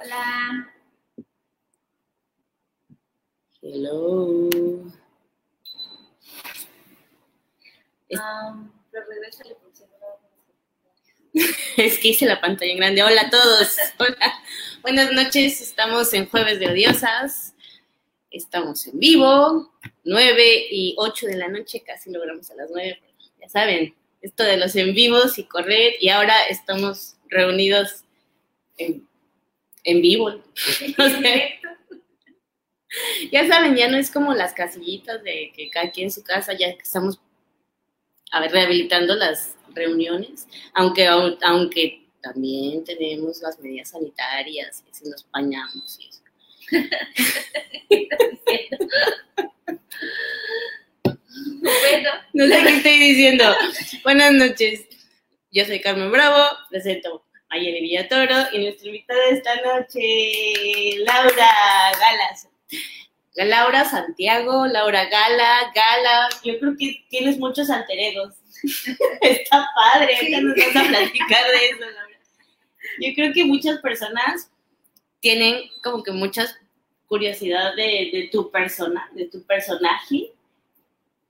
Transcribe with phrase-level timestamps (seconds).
[0.00, 0.72] Hola.
[3.60, 4.48] Hello.
[8.10, 9.82] Um, pero regrésale por si
[11.34, 11.44] no
[11.84, 13.02] Es que hice la pantalla en grande.
[13.02, 13.76] Hola a todos.
[13.98, 14.34] Hola.
[14.82, 15.60] Buenas noches.
[15.60, 17.54] Estamos en Jueves de Odiosas.
[18.30, 19.72] Estamos en vivo.
[20.04, 21.82] 9 y 8 de la noche.
[21.84, 23.02] Casi logramos a las 9.
[23.40, 25.94] Ya saben, esto de los en vivos y correr.
[25.98, 28.04] Y ahora estamos reunidos
[28.76, 29.08] en,
[29.90, 30.30] en vivo.
[30.98, 31.60] No sé.
[33.30, 36.54] Ya saben, ya no es como las casillitas de que cada quien en su casa,
[36.54, 37.20] ya que estamos
[38.30, 45.26] a ver, rehabilitando las reuniones, aunque, aunque también tenemos las medidas sanitarias, y si nos
[45.30, 46.22] bañamos y eso.
[51.60, 53.44] Bueno, No sé qué estoy diciendo.
[54.02, 54.86] Buenas noches.
[55.50, 61.50] Yo soy Carmen Bravo, presento Mayeli Villatoro y nuestra invitada esta noche, Laura
[61.98, 62.48] Galas.
[63.34, 66.28] Laura Santiago, Laura Gala, Gala.
[66.44, 68.34] Yo creo que tienes muchos alter egos.
[69.20, 72.18] Está padre, ahorita nos vas a platicar de eso, Laura.
[73.00, 74.50] Yo creo que muchas personas
[75.20, 76.58] tienen como que muchas
[77.06, 80.32] curiosidad de, de tu persona, de tu personaje.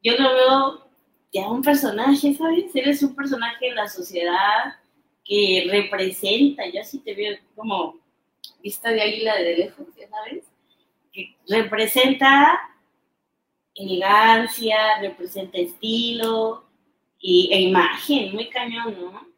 [0.02, 0.90] Yo lo veo
[1.32, 2.74] ya un personaje, ¿sabes?
[2.74, 4.76] Eres un personaje en la sociedad
[5.28, 8.00] que representa, yo sí te veo como
[8.62, 10.44] vista de águila de lejos, ya sabes,
[11.12, 12.58] que representa
[13.74, 16.64] elegancia, representa estilo
[17.20, 19.28] y, e imagen, muy cañón, ¿no?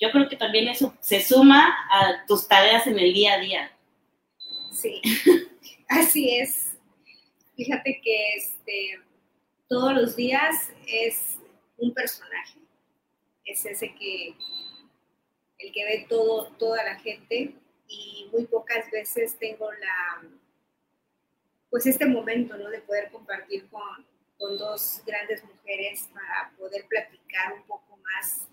[0.00, 3.72] Yo creo que también eso se suma a tus tareas en el día a día.
[4.72, 5.02] Sí,
[5.88, 6.76] así es.
[7.56, 9.00] Fíjate que este,
[9.68, 11.38] todos los días es
[11.76, 12.58] un personaje.
[13.44, 14.34] Es ese que,
[15.58, 17.54] el que ve todo, toda la gente
[17.86, 20.28] y muy pocas veces tengo la,
[21.70, 22.68] pues este momento, ¿no?
[22.68, 24.06] De poder compartir con,
[24.38, 28.48] con dos grandes mujeres para poder platicar un poco más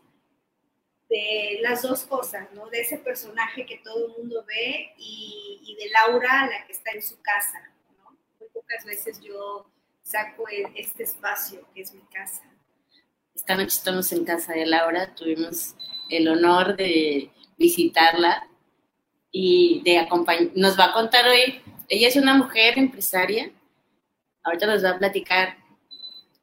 [1.09, 2.69] de las dos cosas, ¿no?
[2.69, 7.03] De ese personaje que todo el mundo ve y, de Laura, la que está en
[7.03, 7.59] su casa,
[7.97, 8.17] ¿no?
[8.39, 9.69] Muy pocas veces yo
[10.01, 10.45] saco
[10.75, 12.43] este espacio que es mi casa.
[13.35, 15.75] Esta noche estamos en casa de Laura, tuvimos
[16.09, 18.47] el honor de visitarla
[19.31, 23.51] y de acompañar, nos va a contar hoy, ella es una mujer empresaria,
[24.43, 25.57] ahorita nos va a platicar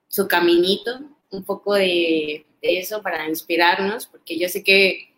[0.09, 5.13] su caminito, un poco de, de eso para inspirarnos, porque yo sé que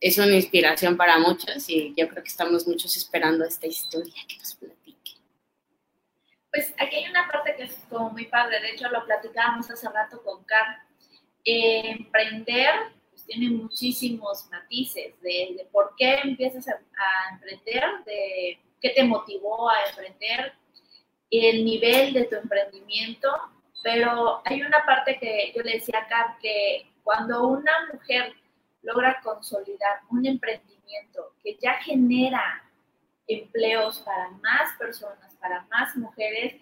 [0.00, 4.36] es una inspiración para muchos y yo creo que estamos muchos esperando esta historia que
[4.36, 5.16] nos platique.
[6.52, 9.88] Pues aquí hay una parte que es como muy padre, de hecho lo platicábamos hace
[9.88, 10.82] rato con Car.
[11.44, 12.70] Eh, emprender
[13.28, 16.80] tiene muchísimos matices de, por qué empiezas a,
[17.34, 20.54] emprender, de qué te motivó a emprender,
[21.30, 23.28] el nivel de tu emprendimiento,
[23.82, 28.32] pero hay una parte que yo le decía a Car que cuando una mujer
[28.82, 32.64] logra consolidar un emprendimiento que ya genera
[33.26, 36.54] empleos para más personas, para más mujeres,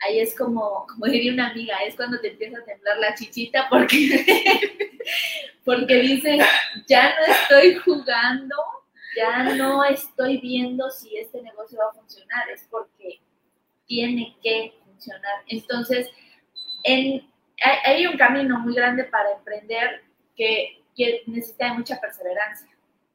[0.00, 3.68] ahí es como, como diría una amiga, es cuando te empieza a temblar la chichita
[3.68, 4.24] porque,
[5.64, 6.44] porque dices,
[6.86, 8.54] ya no estoy jugando,
[9.16, 13.20] ya no estoy viendo si este negocio va a funcionar, es porque
[13.86, 15.42] tiene que funcionar.
[15.48, 16.08] Entonces,
[16.84, 17.28] en,
[17.84, 20.02] hay, un camino muy grande para emprender
[20.36, 22.68] que, que necesita mucha perseverancia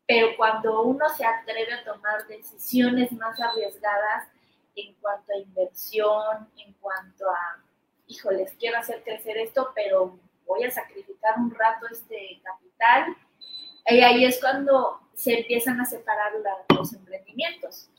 [0.08, 4.28] pero cuando uno se atreve a tomar decisiones más arriesgadas
[4.76, 7.64] en cuanto a inversión, en cuanto a,
[8.08, 13.16] híjoles, quiero hacer crecer esto, pero voy a sacrificar un rato este capital,
[13.86, 16.32] y ahí es cuando se empiezan a separar
[16.70, 17.90] los emprendimientos.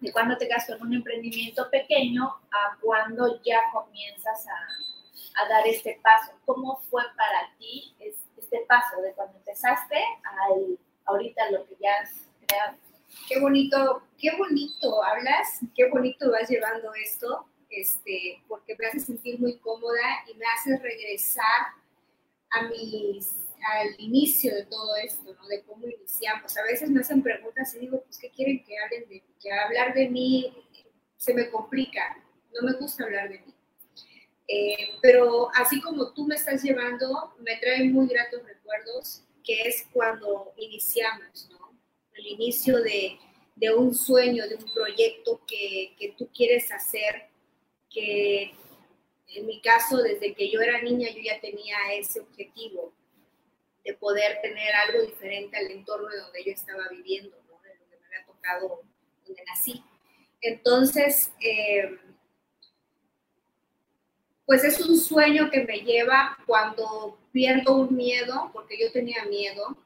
[0.00, 5.66] De cuando te quedas con un emprendimiento pequeño a cuando ya comienzas a, a dar
[5.66, 6.32] este paso.
[6.44, 10.78] ¿Cómo fue para ti este paso de cuando empezaste al
[11.10, 12.10] ahorita lo que ya has
[12.46, 12.76] creado.
[13.28, 19.38] Qué bonito, qué bonito hablas, qué bonito vas llevando esto, este, porque me hace sentir
[19.40, 21.74] muy cómoda y me hace regresar
[22.50, 23.32] a mis,
[23.72, 25.46] al inicio de todo esto, ¿no?
[25.48, 26.56] De cómo iniciamos.
[26.56, 29.34] A veces me hacen preguntas y digo, pues, ¿qué quieren que hablen de mí?
[29.40, 30.52] Que hablar de mí
[31.16, 32.16] se me complica,
[32.54, 33.54] no me gusta hablar de mí.
[34.48, 39.86] Eh, pero así como tú me estás llevando, me trae muy gratos recuerdos, que es
[39.92, 41.59] cuando iniciamos, ¿no?
[42.20, 43.18] El inicio de,
[43.74, 47.28] un sueño, de un proyecto que, que tú quieres hacer,
[47.88, 48.52] que
[49.28, 52.92] en mi caso, desde que yo era niña, yo ya tenía ese objetivo
[53.84, 57.58] de poder tener algo diferente al entorno de donde yo estaba viviendo, ¿no?
[57.62, 58.82] de donde me había tocado,
[59.26, 59.82] donde nací.
[60.42, 61.98] Entonces, eh,
[64.46, 69.76] pues es un sueño que me lleva cuando pierdo un miedo, porque yo tenía miedo,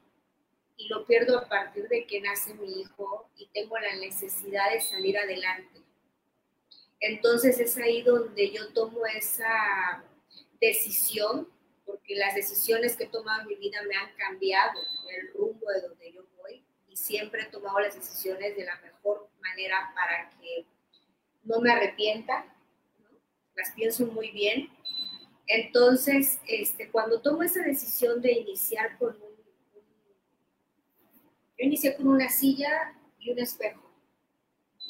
[0.77, 4.81] y lo pierdo a partir de que nace mi hijo y tengo la necesidad de
[4.81, 5.81] salir adelante.
[6.99, 10.03] Entonces es ahí donde yo tomo esa
[10.59, 11.47] decisión,
[11.85, 14.79] porque las decisiones que he tomado en mi vida me han cambiado
[15.09, 19.29] el rumbo de donde yo voy y siempre he tomado las decisiones de la mejor
[19.39, 20.65] manera para que
[21.43, 22.45] no me arrepienta,
[23.55, 24.69] las pienso muy bien.
[25.47, 29.15] Entonces, este, cuando tomo esa decisión de iniciar con
[31.57, 33.81] yo inicié con una silla y un espejo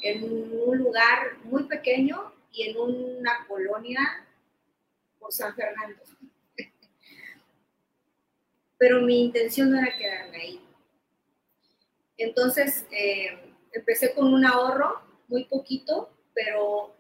[0.02, 4.26] en un lugar muy pequeño y en una colonia
[5.20, 6.02] por San Fernando.
[8.78, 10.62] Pero mi intención no era quedarme ahí.
[12.18, 16.96] Entonces eh, empecé con un ahorro muy poquito, pero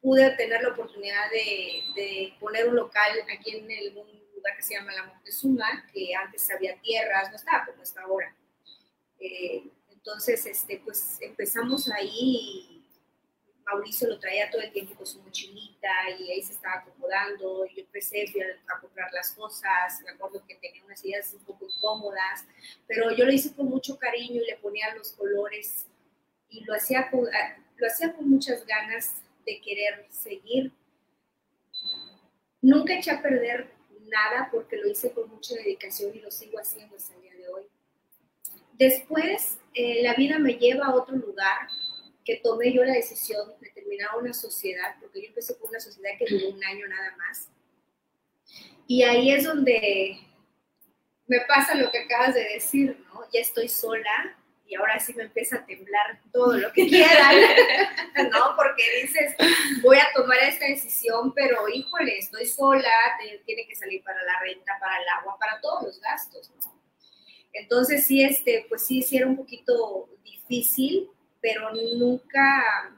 [0.00, 4.74] pude tener la oportunidad de, poner un local aquí en el, un lugar que se
[4.74, 8.34] llama La Montezuma, que antes había tierras, no estaba como está ahora.
[9.18, 12.84] Eh, entonces, este, pues empezamos ahí,
[13.64, 15.88] Mauricio lo traía todo el tiempo con su mochilita
[16.18, 18.26] y ahí se estaba acomodando, y yo empecé
[18.68, 22.44] a, comprar las cosas, me acuerdo que tenía unas ideas un poco incómodas,
[22.86, 25.86] pero yo lo hice con mucho cariño y le ponía los colores
[26.50, 27.26] y lo hacía con,
[27.76, 29.16] lo hacía con muchas ganas
[29.46, 30.70] de querer seguir.
[32.60, 33.74] Nunca eché a perder
[34.06, 37.48] nada porque lo hice con mucha dedicación y lo sigo haciendo hasta el día de
[37.48, 37.68] hoy.
[38.72, 41.68] Después, eh, la vida me lleva a otro lugar
[42.24, 46.10] que tomé yo la decisión de terminar una sociedad, porque yo empecé con una sociedad
[46.18, 47.48] que duró un año nada más.
[48.86, 50.18] Y ahí es donde
[51.26, 53.22] me pasa lo que acabas de decir, ¿no?
[53.32, 54.36] Ya estoy sola
[54.74, 57.34] ahora sí me empieza a temblar todo lo que quieran,
[58.32, 58.56] ¿no?
[58.56, 59.34] Porque dices,
[59.82, 62.90] voy a tomar esta decisión, pero híjole, estoy sola,
[63.44, 66.74] tiene que salir para la renta, para el agua, para todos los gastos, ¿no?
[67.52, 71.08] Entonces sí, este, pues sí, sí era un poquito difícil,
[71.40, 72.96] pero nunca,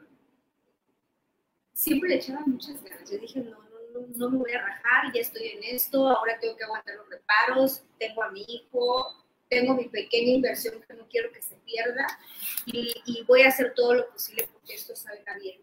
[1.73, 3.11] siempre le echaba muchas ganas.
[3.11, 6.39] Yo dije, no, no, no, no me voy a rajar, ya estoy en esto, ahora
[6.41, 11.07] tengo que aguantar los reparos, tengo a mi hijo, tengo mi pequeña inversión que no
[11.09, 12.07] quiero que se pierda
[12.67, 15.61] y, voy a hacer todo lo posible porque esto salga bien.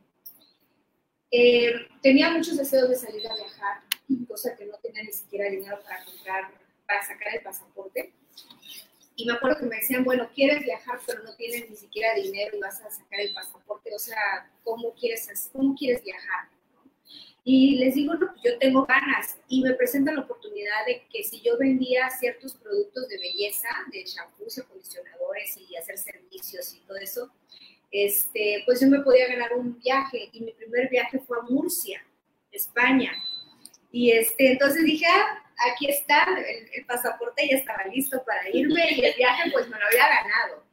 [1.31, 3.81] Eh, tenía muchos deseos de salir a viajar,
[4.27, 6.51] cosa que no tenía ni siquiera dinero para comprar,
[6.85, 8.13] para sacar el pasaporte.
[9.15, 12.57] Y me acuerdo que me decían, bueno, quieres viajar, pero no tienes ni siquiera dinero
[12.57, 13.93] y vas a sacar el pasaporte.
[13.93, 16.49] O sea, ¿cómo quieres, cómo quieres viajar?
[17.45, 19.37] Y les digo, no, pues yo tengo ganas.
[19.49, 24.05] Y me presentan la oportunidad de que si yo vendía ciertos productos de belleza, de
[24.05, 27.31] shampoos, acondicionadores y hacer servicios y todo eso,
[27.91, 30.29] este, pues yo me podía ganar un viaje.
[30.31, 32.01] Y mi primer viaje fue a Murcia,
[32.51, 33.11] España.
[33.91, 36.25] Y este, entonces dije, ah, aquí está,
[36.73, 40.63] el, pasaporte ya estaba listo para irme y el viaje pues me lo había ganado.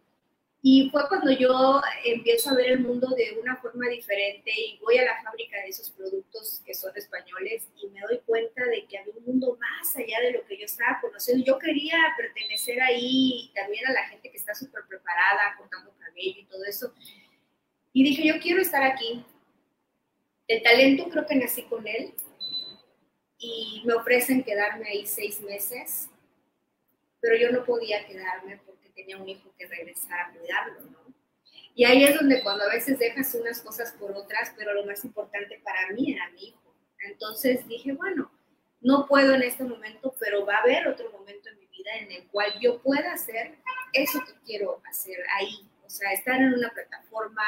[0.62, 4.99] Y fue cuando yo empiezo a ver el mundo de una forma diferente y voy
[4.99, 8.99] a la fábrica de esos productos que son españoles y me doy cuenta de que
[8.99, 11.45] había un mundo más allá de lo que yo estaba conociendo.
[11.47, 16.45] Yo quería pertenecer ahí también a la gente que está súper preparada, cortando cabello y
[16.45, 16.93] todo eso.
[17.95, 19.25] Y dije, yo quiero estar aquí.
[20.47, 22.12] El talento creo que nací con él,
[23.40, 26.11] y me ofrecen quedarme ahí seis meses,
[27.21, 28.59] pero yo no podía quedarme
[29.00, 31.14] tenía un hijo que regresar a cuidarlo, ¿no?
[31.75, 35.04] Y ahí es donde cuando a veces dejas unas cosas por otras, pero lo más
[35.04, 36.75] importante para mí era mi hijo.
[37.00, 38.30] Entonces dije, bueno,
[38.80, 42.12] no puedo en este momento, pero va a haber otro momento en mi vida en
[42.12, 43.54] el cual yo pueda hacer
[43.92, 45.66] eso que quiero hacer ahí.
[45.87, 47.45] O sea, estar en una plataforma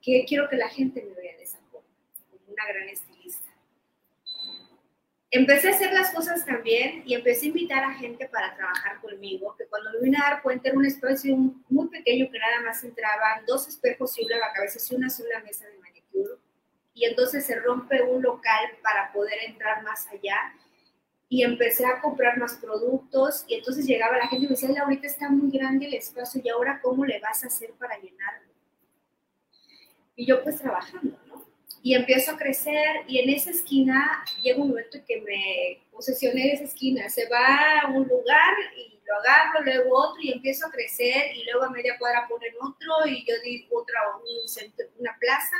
[0.00, 1.88] que quiero que la gente me vea de esa forma,
[2.30, 3.15] como una gran estilista
[5.30, 9.54] empecé a hacer las cosas también y empecé a invitar a gente para trabajar conmigo,
[9.56, 11.36] que cuando me vine a dar cuenta era un espacio
[11.68, 15.66] muy pequeño que nada más entraban dos espejos y una cabeza y una sola mesa
[15.66, 16.34] de manicure.
[16.94, 20.54] Y entonces se rompe un local para poder entrar más allá.
[21.28, 25.08] y empecé a comprar más productos y entonces llegaba la gente y me decía, ahorita
[25.08, 28.52] está muy grande el espacio y ahora cómo le vas a hacer para llenarlo.
[30.14, 31.18] Y yo pues trabajando.
[31.86, 36.42] Y empiezo a crecer y en esa esquina llega un momento en que me posesioné
[36.42, 37.08] de esa esquina.
[37.08, 41.44] Se va a un lugar y lo agarro, luego otro y empiezo a crecer y
[41.44, 45.56] luego a media cuadra ponen otro y yo digo otra, un centro, una plaza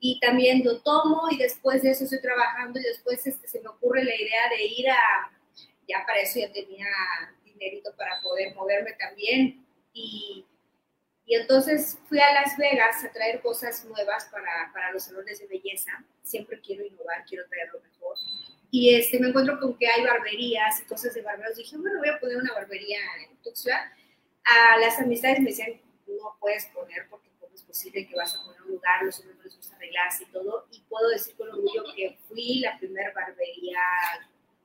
[0.00, 3.68] y también lo tomo y después de eso estoy trabajando y después este, se me
[3.68, 5.30] ocurre la idea de ir a,
[5.86, 6.88] ya para eso ya tenía
[7.44, 10.44] dinerito para poder moverme también y,
[11.26, 15.46] y entonces fui a Las Vegas a traer cosas nuevas para, para los salones de
[15.46, 18.16] belleza, siempre quiero innovar, quiero traer lo mejor
[18.70, 21.56] y este, me encuentro con que hay barberías y cosas de barberos.
[21.56, 23.92] Dije, bueno, voy a poner una barbería en Tuxtla.
[24.44, 28.44] A las amistades me decían, no puedes poner porque cómo es posible que vas a
[28.44, 30.68] poner un lugar, los hombres no les gusta arreglarse y todo.
[30.70, 33.80] Y puedo decir con orgullo que fui la primera barbería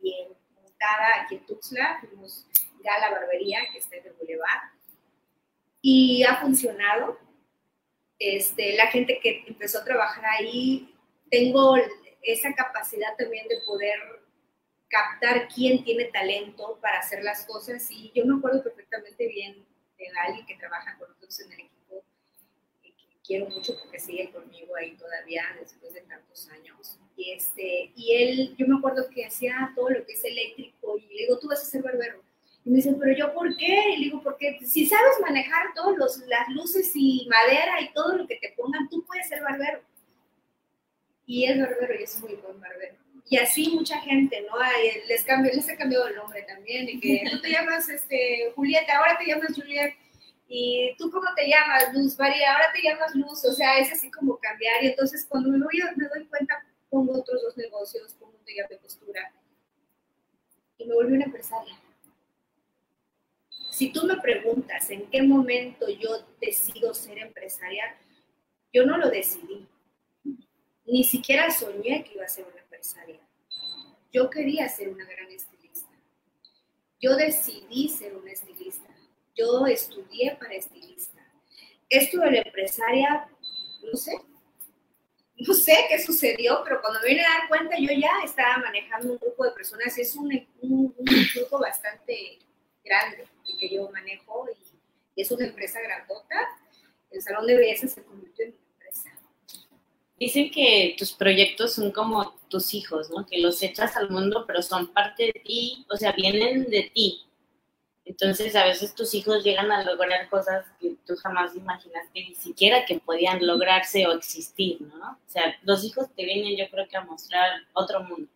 [0.01, 0.29] bien
[0.61, 1.97] montada aquí en Tuxtla.
[2.01, 2.45] Fuimos
[2.83, 4.74] ya la barbería que está en el Boulevard.
[5.87, 7.19] Y ha funcionado.
[8.17, 10.91] Este, la gente que empezó a trabajar ahí,
[11.29, 11.75] tengo
[12.23, 13.99] esa capacidad también de poder
[14.87, 17.85] captar quién tiene talento para hacer las cosas.
[17.91, 19.63] Y yo me acuerdo perfectamente bien
[19.99, 22.03] de alguien que trabaja con nosotros en el equipo,
[22.81, 26.97] y que quiero mucho porque sigue conmigo ahí todavía después de tantos años.
[27.15, 31.13] Y, este, y él, yo me acuerdo que hacía todo lo que es eléctrico y
[31.13, 32.23] le digo, tú vas a ser barbero.
[32.65, 33.91] Y me dice, pero yo, ¿por qué?
[33.91, 38.27] Y le digo, porque si sabes manejar todas las luces y madera y todo lo
[38.27, 39.81] que te pongan, tú puedes ser barbero
[41.25, 42.95] y es barbero y es muy buen barbero.
[43.27, 44.57] Y así mucha gente, ¿no?
[45.07, 48.97] Les, cambio, les he cambiado el nombre también, y que tú te llamas este, Julieta,
[48.97, 49.95] ahora te llamas Juliet,
[50.47, 54.11] y tú cómo te llamas, Luz, María, ahora te llamas Luz, o sea, es así
[54.11, 58.37] como cambiar, y entonces cuando me, voy, me doy cuenta, pongo otros dos negocios, pongo
[58.37, 59.33] un taller de costura,
[60.77, 61.73] y me volví una empresaria.
[63.75, 67.97] Si tú me preguntas en qué momento yo decido ser empresaria,
[68.71, 69.67] yo no lo decidí
[70.85, 73.19] ni siquiera soñé que iba a ser una empresaria.
[74.13, 75.89] Yo quería ser una gran estilista.
[77.01, 78.87] Yo decidí ser una estilista.
[79.35, 81.21] Yo estudié para estilista.
[81.89, 83.27] Esto de la empresaria,
[83.83, 84.13] no sé,
[85.35, 89.11] no sé qué sucedió, pero cuando me vine a dar cuenta, yo ya estaba manejando
[89.11, 89.97] un grupo de personas.
[89.97, 90.29] Es un,
[91.35, 92.39] grupo bastante
[92.85, 96.35] grande que yo manejo y, es una empresa grandota.
[97.09, 98.55] El salón de belleza se convirtió en
[100.17, 103.25] Dicen que tus proyectos son como tus hijos, ¿no?
[103.25, 107.25] Que los echas al mundo, pero son parte de ti, o sea, vienen de ti.
[108.05, 112.85] Entonces, a veces tus hijos llegan a lograr cosas que tú jamás imaginaste ni siquiera
[112.85, 115.11] que podían lograrse o existir, ¿no?
[115.11, 118.29] O sea, los hijos te vienen, yo creo que a mostrar otro mundo.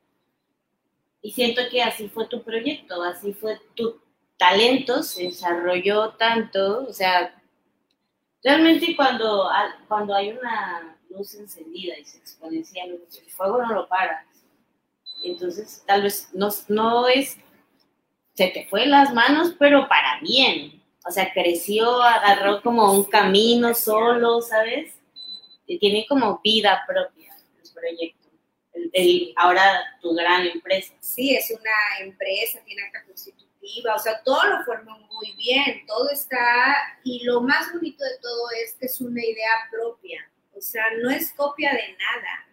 [1.22, 4.02] Y siento que así fue tu proyecto, así fue tu
[4.40, 7.36] talento, se desarrolló tanto, o sea,
[8.42, 9.50] realmente cuando,
[9.88, 13.00] cuando hay una luz encendida y se exponencia el
[13.36, 14.26] fuego no lo para.
[15.24, 17.38] Entonces, tal vez no, es,
[18.34, 20.82] se te fue las manos, pero para bien.
[21.06, 24.96] O sea, creció, agarró como un camino solo, ¿sabes?
[25.68, 28.30] Y tiene como vida propia el proyecto.
[28.94, 30.94] El, ahora tu gran empresa.
[31.02, 33.04] Sí, es una empresa, tiene acta
[33.62, 38.50] o sea, todo lo formó muy bien, todo está, y lo más bonito de todo
[38.64, 42.48] es que es una idea propia, o sea, no es copia de nada.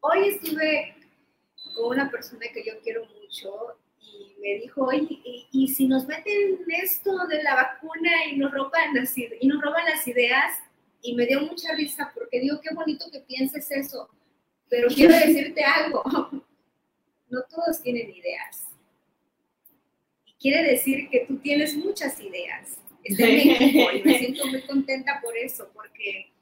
[0.00, 0.96] Hoy estuve
[1.74, 5.20] con una persona que yo quiero mucho y me dijo, oye,
[5.50, 9.84] ¿y, si nos meten esto de la vacuna y nos roban las, y nos roban
[9.84, 10.58] las ideas?
[11.02, 14.08] Y me dio mucha risa porque digo, qué bonito que pienses eso,
[14.68, 16.02] pero quiero decirte algo,
[17.28, 18.65] no todos tienen ideas.
[20.40, 22.78] Quiere decir que tú tienes muchas ideas.
[23.04, 26.32] Estoy en y me siento muy contenta por eso, porque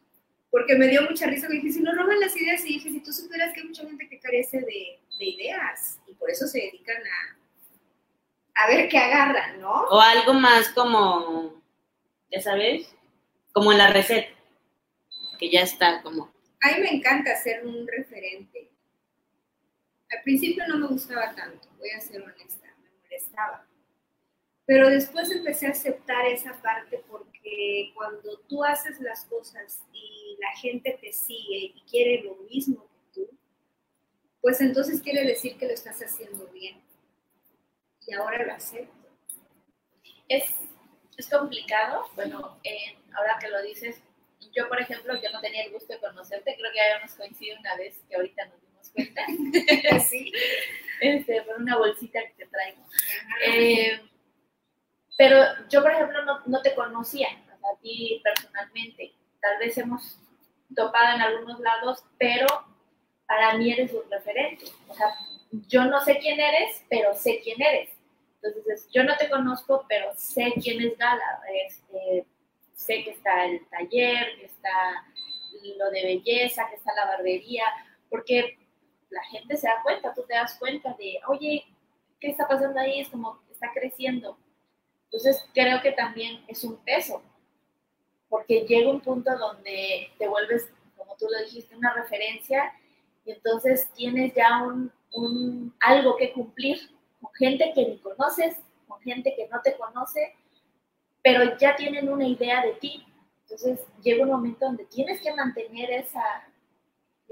[0.54, 3.00] porque me dio mucha risa, me dije, si no roban las ideas, y dije, si
[3.00, 7.02] tú supieras que hay mucha gente que carece de, ideas, y por eso se dedican
[8.54, 9.72] a, a ver qué agarran, ¿no?
[9.72, 11.60] O algo más como,
[12.30, 12.88] ya sabes,
[13.52, 14.28] como en la receta,
[15.40, 16.32] que ya está como...
[16.62, 18.70] A mí me encanta ser un referente.
[20.12, 23.66] Al principio no me gustaba tanto, voy a ser honesta, me molestaba.
[24.66, 30.56] Pero después empecé a aceptar esa parte porque cuando tú haces las cosas y la
[30.56, 33.28] gente te sigue y quiere lo mismo que tú,
[34.40, 36.80] pues entonces quiere decir que lo estás haciendo bien.
[38.06, 39.09] Y ahora lo acepto.
[40.28, 40.44] Es,
[41.16, 42.59] es complicado, bueno,
[43.14, 44.02] ahora que lo dices,
[44.54, 47.76] yo por ejemplo, yo no tenía el gusto de conocerte, creo que habíamos coincidido una
[47.76, 50.00] vez que ahorita nos dimos cuenta.
[50.09, 50.33] sí.
[51.00, 52.83] este, por una bolsita que te traigo.
[53.47, 54.00] Eh,
[55.16, 59.12] pero yo, por ejemplo, no, te conocía, a ti personalmente.
[59.40, 60.18] Tal vez hemos
[60.75, 62.47] topado en algunos lados, pero
[63.26, 64.64] para mí eres un referente.
[64.88, 65.14] O sea,
[65.68, 67.90] yo no sé quién eres, pero sé quién eres.
[68.42, 71.40] Entonces, yo no te conozco, pero sé quién es Gala.
[71.66, 72.26] Este,
[72.75, 75.04] sé que está el taller, que está
[75.78, 77.64] lo de belleza, que está la barbería,
[78.11, 78.59] porque
[79.11, 81.64] la gente se da cuenta, tú te das cuenta de, oye,
[82.21, 83.00] ¿qué está pasando ahí?
[83.00, 84.37] Es como está creciendo.
[85.04, 87.23] Entonces, creo que también es un peso,
[88.28, 92.73] porque llega un punto donde te vuelves, como tú lo dijiste, una referencia
[93.25, 96.78] y entonces tienes ya un, un algo que cumplir
[97.20, 98.56] con gente que ni conoces,
[98.88, 100.34] con gente que no te conoce,
[101.23, 103.06] pero ya tienen una idea de ti.
[103.42, 106.44] Entonces llega un momento donde tienes que mantener esa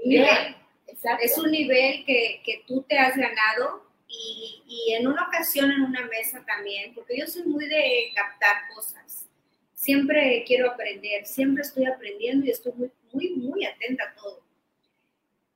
[0.03, 0.55] Nivel.
[0.87, 1.23] Exacto.
[1.23, 5.81] Es un nivel que, que tú te has ganado y, y en una ocasión en
[5.81, 9.25] una mesa también, porque yo soy muy de captar cosas.
[9.73, 14.41] Siempre quiero aprender, siempre estoy aprendiendo y estoy muy, muy, muy atenta a todo.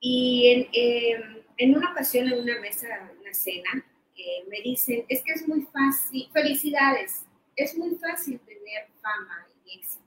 [0.00, 2.88] Y en, eh, en una ocasión en una mesa,
[3.20, 3.84] una cena,
[4.16, 7.24] eh, me dicen, es que es muy fácil, felicidades,
[7.54, 10.02] es muy fácil tener fama y éxito.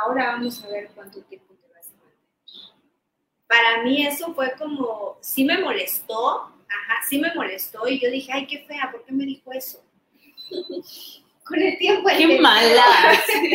[0.00, 2.80] Ahora vamos a ver cuánto tiempo te vas a mantener.
[3.48, 8.30] Para mí eso fue como, sí me molestó, ajá, sí me molestó y yo dije,
[8.32, 9.84] ay, qué fea, ¿por qué me dijo eso?
[11.44, 12.08] Con el tiempo.
[12.16, 12.84] ¡Qué mala!
[13.26, 13.52] Sí,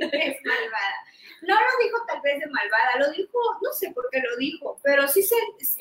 [0.00, 0.94] es malvada.
[1.42, 4.78] No lo dijo tal vez de malvada, lo dijo, no sé por qué lo dijo,
[4.82, 5.36] pero sí se,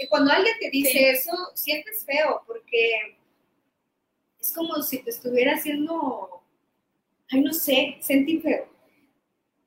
[0.10, 1.06] cuando alguien te dice Sí.
[1.06, 3.18] eso, sientes feo, porque
[4.40, 6.42] es como si te estuviera haciendo,
[7.32, 8.68] ay, no sé, sentí feo.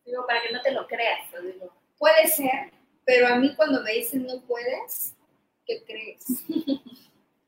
[0.04, 1.30] Digo, para que no te lo creas.
[1.32, 1.72] lo digo.
[1.98, 2.72] Puede ser,
[3.04, 5.14] pero a mí cuando me dicen no puedes,
[5.70, 6.24] ¿qué crees?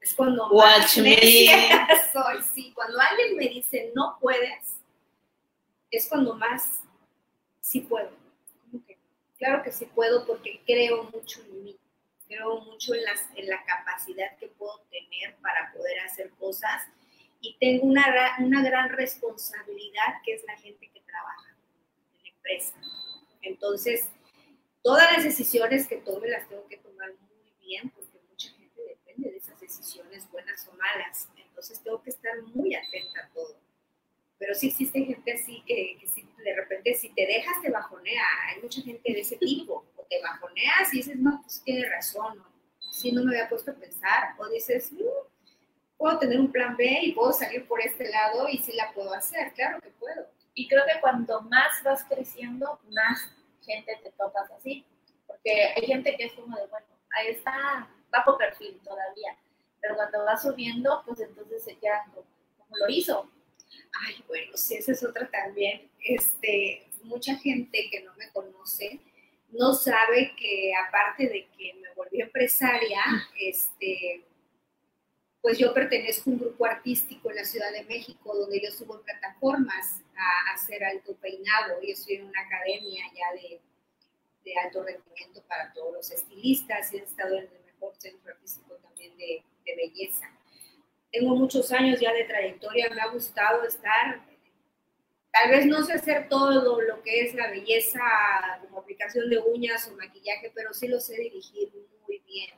[0.01, 2.73] Es cuando Watch más necia soy, sí.
[2.75, 4.79] Cuando alguien me dice no puedes,
[5.93, 6.81] es cuando más
[7.61, 8.11] sí puedo.
[8.65, 8.99] ¿Cómo que?
[9.39, 11.79] Claro que sí puedo porque creo mucho en mí,
[12.27, 16.83] creo mucho en, las, en la capacidad que puedo tener para poder hacer cosas
[17.41, 18.05] y tengo una,
[18.41, 21.57] una gran responsabilidad que es la gente que trabaja
[22.15, 22.75] en la empresa.
[23.43, 24.09] Entonces,
[24.83, 27.93] todas las decisiones que tome las tengo que tomar muy bien
[29.31, 31.29] de esas decisiones, buenas o malas.
[31.37, 33.57] Entonces, tengo que estar muy atenta a todo.
[34.39, 38.25] Pero sí existe gente así que, que sí, de repente si te dejas te bajonea.
[38.49, 39.87] Hay mucha gente de ese tipo.
[39.97, 42.39] O te bajoneas y dices, no, pues tiene razón.
[42.39, 42.53] ¿no?
[42.91, 44.35] Sí, no me había puesto a pensar.
[44.39, 44.99] O dices, "Mm,
[45.97, 49.15] puedo tener un plan B y puedo salir por este lado y sí la puedo
[49.15, 49.53] hacer.
[49.53, 50.27] Claro que puedo.
[50.55, 53.31] Y creo que cuanto más vas creciendo, más
[53.65, 54.85] gente te topas así.
[55.29, 59.37] Porque hay gente que es como de, bueno, ahí está bajo perfil todavía.
[59.81, 62.27] Pero cuando va subiendo, pues entonces quedan como,
[62.59, 63.29] como lo hizo.
[64.07, 65.91] Ay, bueno, sí, esa es otra también.
[66.05, 69.01] Este, mucha gente que no me conoce
[69.51, 73.03] no sabe que aparte de que me volví empresaria,
[73.39, 74.25] este,
[75.43, 78.97] pues yo pertenezco a un grupo artístico en la Ciudad de México donde yo subo
[78.97, 83.61] en plataformas a, hacer alto peinado y estoy en una academia ya de,
[84.45, 87.49] de alto rendimiento para todos los estilistas y he estado en
[87.83, 90.31] mejor centro artístico también de, de belleza
[91.13, 94.25] tengo muchos años ya de trayectoria, me ha gustado estar,
[95.31, 98.01] tal vez no sé hacer todo lo que es la belleza
[98.63, 101.71] como aplicación de uñas o maquillaje, pero sí lo sé dirigir
[102.09, 102.55] muy bien.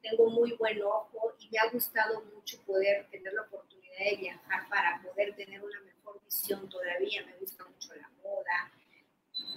[0.00, 4.68] Tengo muy buen ojo y me ha gustado mucho poder tener la oportunidad de viajar
[4.70, 7.26] para poder tener una mejor visión todavía.
[7.26, 8.72] Me gusta mucho la moda,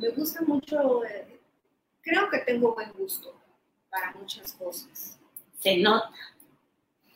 [0.02, 1.40] me gusta mucho, eh,
[2.02, 3.39] creo que tengo buen gusto
[3.90, 5.20] para muchas cosas.
[5.60, 6.12] Se nota.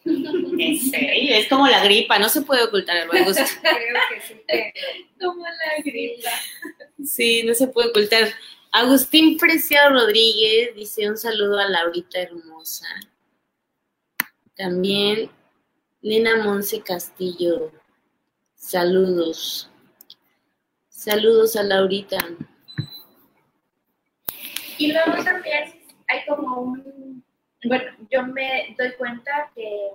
[0.05, 3.41] En serio, es como la gripa, no se puede ocultar el buen gusto.
[3.61, 4.41] Creo que sí.
[5.19, 6.29] Como la gripa.
[7.05, 8.29] Sí, no se puede ocultar.
[8.71, 12.87] Agustín Preciado Rodríguez dice un saludo a Laurita hermosa.
[14.55, 15.29] También
[16.01, 17.71] Nena Monse Castillo.
[18.55, 19.69] Saludos.
[20.89, 22.17] Saludos a Laurita.
[24.77, 25.82] Y luego también
[26.13, 27.23] hay como un,
[27.65, 29.91] bueno, yo me doy cuenta que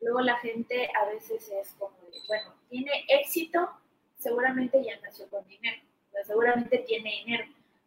[0.00, 1.96] luego la gente a veces es como,
[2.28, 3.68] bueno, tiene éxito,
[4.16, 7.44] seguramente ya nació con dinero, o sea, seguramente tiene dinero,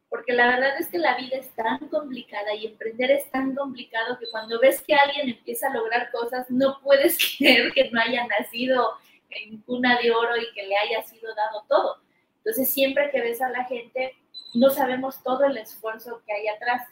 [0.10, 4.20] porque la verdad es que la vida es tan complicada y emprender es tan complicado
[4.20, 8.28] que cuando ves que alguien empieza a lograr cosas, no puedes creer que no haya
[8.28, 8.92] nacido
[9.32, 11.98] en cuna de oro y que le haya sido dado todo.
[12.38, 14.16] Entonces siempre que ves a la gente,
[14.54, 16.88] no sabemos todo el esfuerzo que hay atrás.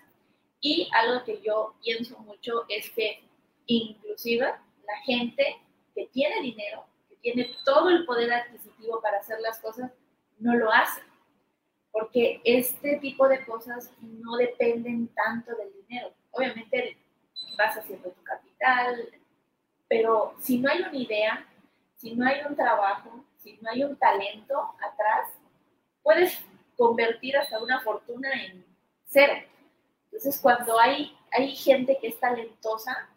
[0.62, 3.24] Y algo que yo pienso mucho es que
[3.65, 5.58] inclusive la gente
[5.95, 9.91] que tiene dinero, que tiene todo el poder adquisitivo para hacer las cosas,
[10.38, 11.02] no lo hace.
[11.91, 16.13] Porque este tipo de cosas no dependen tanto del dinero.
[16.30, 16.97] Obviamente
[17.58, 19.10] vas haciendo tu capital,
[19.89, 21.45] pero si no hay una idea,
[21.95, 25.28] si no hay un trabajo, si no hay un talento atrás,
[26.02, 26.39] puedes
[26.78, 28.65] convertir hasta una fortuna en
[29.06, 29.34] cero.
[30.21, 33.10] Entonces, cuando hay, hay gente que es talentosa,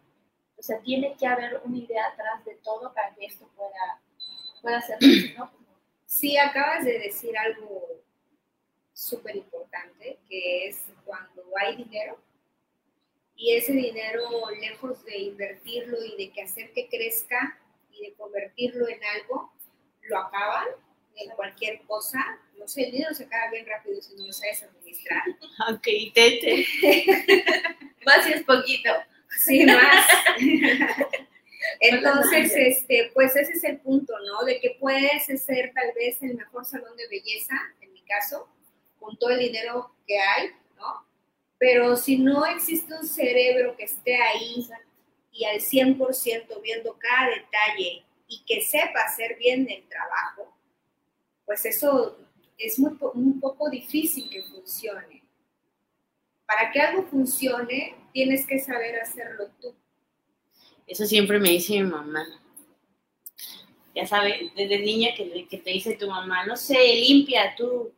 [0.57, 4.01] o sea, tiene que haber una idea atrás de todo para que esto pueda,
[4.59, 4.97] pueda ser,
[5.37, 5.51] ¿no?
[6.07, 7.87] Sí, acabas de decir algo
[8.91, 12.17] súper importante, que es cuando hay dinero
[13.35, 14.23] y ese dinero,
[14.59, 17.59] lejos de invertirlo y de que hacer que crezca
[17.91, 19.53] y de convertirlo en algo,
[20.01, 20.69] lo acaban
[21.17, 22.19] en cualquier cosa.
[22.57, 25.23] No sé, el dinero se acaba bien rápido si no lo sabes administrar.
[25.69, 26.65] Ok, tete.
[28.05, 28.89] Más si es poquito.
[29.37, 30.07] Sí, más.
[31.79, 34.45] Entonces, este, pues ese es el punto, ¿no?
[34.45, 38.47] De que puedes ser tal vez el mejor salón de belleza, en mi caso,
[38.99, 41.05] con todo el dinero que hay, ¿no?
[41.57, 44.67] Pero si no existe un cerebro que esté ahí
[45.31, 50.54] y al 100% viendo cada detalle y que sepa hacer bien el trabajo,
[51.45, 52.17] pues eso
[52.57, 55.23] es muy, un poco difícil que funcione.
[56.45, 59.73] Para que algo funcione, tienes que saber hacerlo tú.
[60.87, 62.25] Eso siempre me dice mi mamá.
[63.95, 67.93] Ya sabes, desde niña que, que te dice tu mamá, no sé, limpia tú,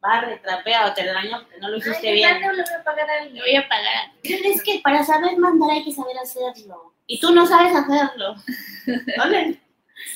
[0.00, 2.40] barre, trapea o te daño porque no lo hiciste Ay, bien.
[2.40, 4.12] no le voy a pagar a voy a pagar.
[4.22, 6.94] Es que para saber mandar hay que saber hacerlo.
[7.06, 8.34] Y tú no sabes hacerlo.
[9.18, 9.60] ¿Vale?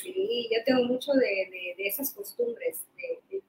[0.00, 3.42] Sí, yo tengo mucho de, de, de esas costumbres de, de,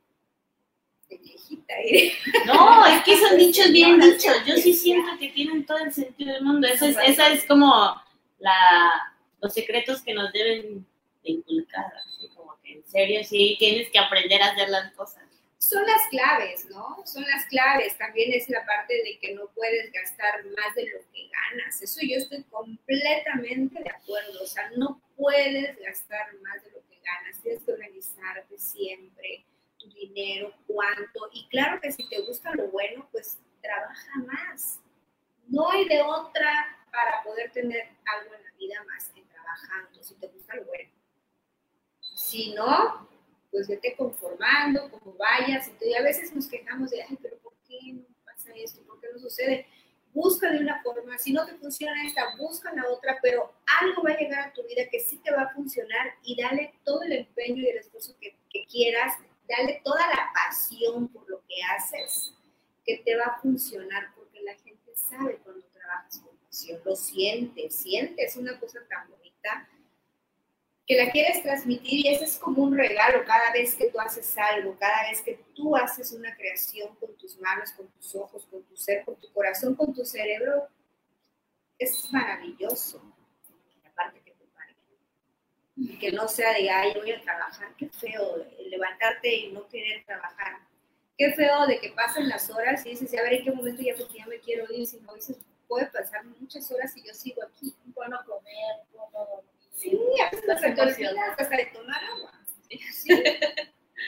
[1.10, 1.74] de viejita.
[1.80, 2.14] ¿eh?
[2.46, 4.46] No, es que son dichos bien dichos.
[4.46, 6.68] Yo sí siento que tienen todo el sentido del mundo.
[6.68, 7.96] Esa es, esa es como
[8.40, 10.86] la, los secretos que nos deben
[11.24, 11.86] de inculcar.
[12.06, 15.24] Así como que en serio sí tienes que aprender a hacer las cosas.
[15.58, 16.98] Son las claves, ¿no?
[17.06, 17.98] Son las claves.
[17.98, 21.82] También es la parte de que no puedes gastar más de lo que ganas.
[21.82, 24.44] Eso yo estoy completamente de acuerdo.
[24.44, 27.42] O sea, no puedes gastar más de lo que ganas.
[27.42, 29.46] Tienes que organizarte siempre
[29.78, 31.30] tu dinero, cuánto.
[31.32, 34.80] Y claro que si te gusta lo bueno, pues trabaja más.
[35.48, 40.16] No hay de otra para poder tener algo en la vida más que trabajando, si
[40.16, 40.92] te gusta lo bueno.
[42.16, 43.10] Si no,
[43.52, 45.72] pues vete conformando, como vayas.
[45.82, 48.82] Y a veces nos quejamos de, ay, pero ¿por qué no pasa esto?
[48.84, 49.68] ¿Por qué no sucede?
[50.14, 54.12] Busca de una forma, si no te funciona esta, busca la otra, pero algo va
[54.12, 57.14] a llegar a tu vida que sí te va a funcionar y dale todo el
[57.14, 58.36] empeño y el esfuerzo que,
[58.70, 59.16] quieras,
[59.48, 62.34] dale toda la pasión por lo que haces,
[62.86, 67.76] que te va a funcionar, porque la gente sabe cuando trabajas con pasión, lo sientes,
[67.76, 69.68] sientes una cosa tan bonita
[70.86, 74.38] que la quieres transmitir y ese es como un regalo cada vez que tú haces
[74.38, 78.64] algo, cada vez que tú haces una creación con tus manos, con tus ojos, con
[78.64, 80.68] tu ser, con tu corazón, con tu cerebro,
[81.80, 83.02] es maravilloso.
[86.00, 90.60] Que no sea de, ay, voy a trabajar, qué feo, levantarte y no querer trabajar.
[91.18, 93.96] Qué feo de que pasen las horas y dices, a ver en qué momento ya,
[93.96, 97.74] ya me quiero ir, si no dices, puede pasar muchas horas y yo sigo aquí.
[97.86, 99.44] Bueno, comer, bueno,
[99.74, 102.32] Sí, hasta te hasta de tomar agua.
[102.70, 103.10] Sí,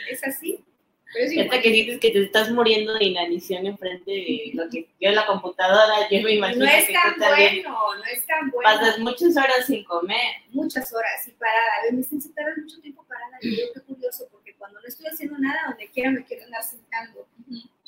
[0.10, 0.66] es así.
[1.14, 4.90] Pero es Hasta que dices que te estás muriendo de inanición enfrente de lo que
[5.00, 8.50] yo en la computadora, yo me imagino No es que tan bueno, no es tan
[8.52, 8.70] bueno.
[8.70, 10.44] pasas muchas horas sin comer.
[10.50, 11.92] muchas horas y parada.
[11.92, 13.38] Me dicen, se tardan mucho tiempo parada.
[13.42, 16.64] Y yo, qué curioso, porque cuando no estoy haciendo nada, donde quiera me quiero andar
[16.64, 17.28] sentando.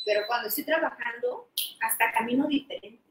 [0.05, 1.49] Pero cuando estoy trabajando,
[1.81, 3.03] hasta camino diferente.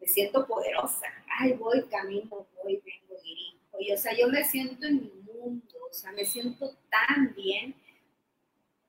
[0.00, 1.06] Me siento poderosa.
[1.40, 3.53] Ay, voy, camino, voy, vengo, dirijo.
[3.80, 5.74] Y, o sea, yo me siento en mi mundo.
[5.90, 7.74] O sea, me siento tan bien.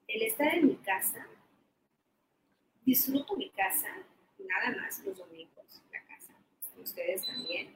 [0.08, 1.28] El estar en mi casa,
[2.86, 3.88] disfruto mi casa,
[4.38, 6.34] nada más los domingos, la casa.
[6.78, 7.76] Ustedes también.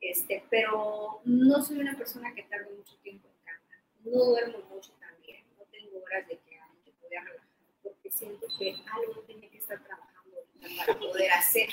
[0.00, 3.84] Este, pero no soy una persona que tarde mucho tiempo en cama.
[4.04, 5.42] No duermo mucho también.
[5.56, 7.48] No tengo horas de que, que podía relajar,
[7.82, 11.68] porque siento que algo tiene que estar trabajando ahorita para poder hacer.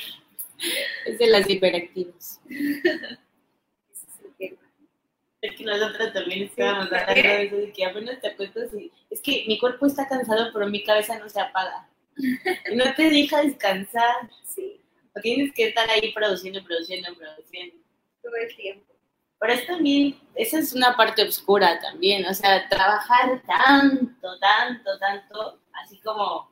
[1.06, 2.42] Es de las hiperactivas.
[2.50, 4.62] Ese es el tema.
[5.46, 9.22] Es que nosotros también estábamos hablando de eso, de que apenas te acuestas y es
[9.22, 11.88] que mi cuerpo está cansado, pero mi cabeza no se apaga.
[12.72, 14.30] Y no te deja descansar.
[14.44, 14.82] Sí,
[15.16, 17.76] O tienes que estar ahí produciendo, produciendo, produciendo.
[18.24, 18.94] todo el tiempo.
[19.40, 25.60] Pero es también, esa es una parte oscura también, o sea, trabajar tanto, tanto, tanto,
[25.74, 26.52] así como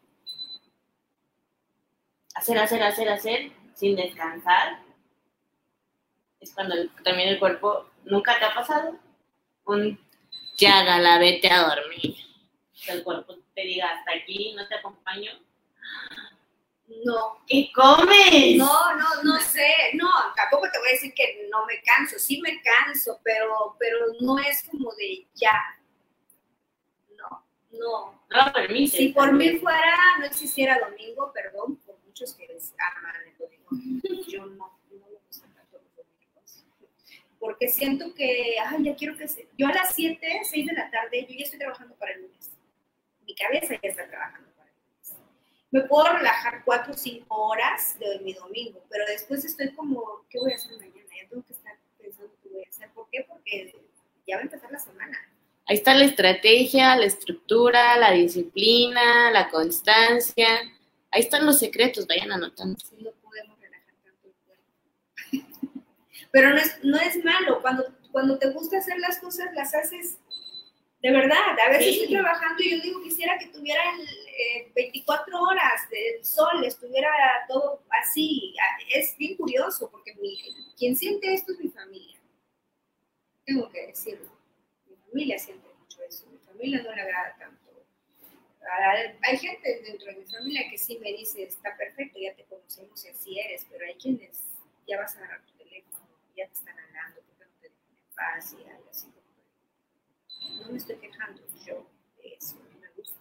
[2.35, 4.82] hacer, hacer, hacer, hacer, sin descansar,
[6.43, 8.97] es cuando el- también el cuerpo, ¿nunca te ha pasado?
[9.65, 9.99] Un,
[10.57, 12.15] ya, Gala, vete a dormir.
[12.85, 15.31] Que el cuerpo te diga, hasta aquí, no te acompaño.
[17.05, 18.57] No, ¿Qué comes?
[18.57, 22.39] no, no, no sé, no, tampoco te voy a decir que no me canso, sí
[22.41, 25.55] me canso, pero, pero no es como de ya.
[27.17, 28.23] No, no.
[28.29, 28.87] No lo.
[28.87, 34.23] Si por mí fuera, no existiera domingo, perdón, por muchos que les aman el domingo,
[34.27, 36.63] yo no, no me gusta tanto los domingos.
[37.43, 39.49] Porque siento que, ay, ya quiero que se...
[39.57, 42.51] Yo a las 7, 6 de la tarde, yo ya estoy trabajando para el lunes.
[43.27, 45.17] Mi cabeza ya está trabajando para el lunes.
[45.69, 50.39] Me puedo relajar 4 o 5 horas de mi domingo, pero después estoy como, ¿qué
[50.39, 51.09] voy a hacer mañana?
[51.21, 52.89] Ya tengo que estar pensando qué voy a hacer.
[52.91, 53.25] ¿Por qué?
[53.27, 53.75] Porque
[54.25, 55.17] ya va a empezar la semana.
[55.65, 60.47] Ahí está la estrategia, la estructura, la disciplina, la constancia.
[61.11, 62.79] Ahí están los secretos, vayan anotando.
[62.79, 64.63] Sí, no podemos relajar tanto el cuerpo.
[66.33, 70.17] Pero no es, no es malo, cuando, cuando te gusta hacer las cosas, las haces
[70.99, 71.59] de verdad.
[71.63, 71.99] A veces Sí.
[72.01, 73.83] estoy trabajando y yo digo, quisiera que tuviera
[74.35, 77.11] eh, 24 horas del sol, estuviera
[77.47, 78.55] todo así.
[78.59, 80.39] Ah, Es bien curioso, porque mi,
[80.75, 82.17] quien siente esto es mi familia.
[83.45, 84.31] Tengo que decirlo.
[84.89, 86.25] Mi familia siente mucho eso.
[86.31, 87.85] Mi familia no le agrada tanto.
[88.63, 92.45] Ah, Hay gente dentro de mi familia que sí me dice, está perfecto, ya te
[92.45, 94.41] conocemos y así eres, pero hay quienes
[94.87, 95.41] ya vas a agarrar
[96.35, 99.07] ya te están hablando, porque no te dejan en paz y algo así.
[100.39, 101.85] como No me estoy quejando yo
[102.21, 103.19] de eso, no me gusta.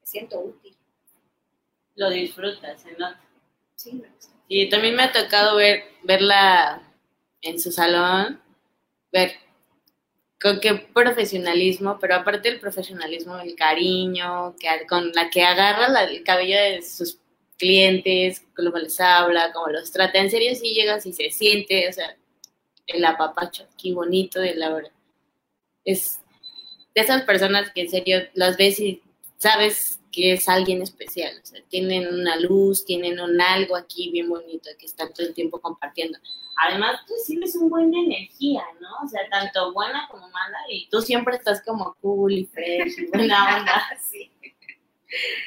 [0.00, 0.76] Me siento útil,
[1.96, 3.20] Lo disfrutas, se nota.
[3.76, 4.34] sí, me gusta.
[4.48, 6.82] Y también me ha tocado ver, verla
[7.42, 8.40] en su salón,
[9.12, 9.32] ver
[10.40, 16.04] con qué profesionalismo, pero aparte del profesionalismo, el cariño que, con la que agarra la-
[16.04, 17.18] el cabello de sus
[17.58, 20.18] clientes, cómo les habla, cómo los trata.
[20.18, 22.16] En serio, sí llegas y se siente, o sea,
[22.88, 24.90] el apapacho aquí bonito de la hora.
[25.84, 26.20] Es
[26.94, 29.02] de esas personas que en serio las ves y
[29.36, 34.28] sabes que es alguien especial, o sea, tienen una luz, tienen un algo aquí bien
[34.28, 36.18] bonito que están todo el tiempo compartiendo.
[36.66, 38.88] Además, tú recibes un buen de energía, ¿no?
[39.04, 43.58] O sea, tanto buena como mala, y tú siempre estás como cool y fresh buena
[43.58, 43.82] onda.
[44.10, 44.30] sí.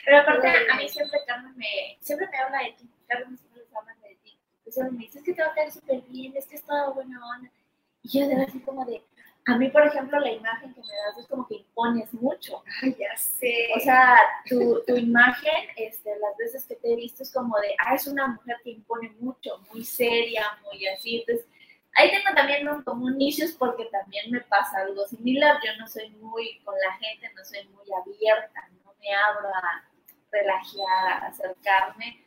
[0.06, 2.90] Pero aparte, a mí siempre Carmen me, siempre me habla de ti.
[3.08, 3.38] Carmen
[4.92, 7.20] me dice, es que te va a caer súper bien, es que es toda buena
[7.36, 7.52] onda.
[8.04, 9.04] Y yo de verdad así como de,
[9.48, 12.64] a mí, por ejemplo, la imagen que me das es como que impones mucho.
[12.82, 13.70] Ay, ya sé.
[13.76, 17.76] O sea, tu, tu imagen, este, las veces que te he visto es como de,
[17.80, 21.20] ah, es una mujer que impone mucho, muy seria, muy así.
[21.22, 21.48] Entonces,
[21.96, 25.60] ahí tengo también un, como un issues porque también me pasa algo similar.
[25.66, 29.90] Yo no soy muy, con la gente, no soy muy abierta, no me abro a
[30.32, 32.24] relajar, a acercarme,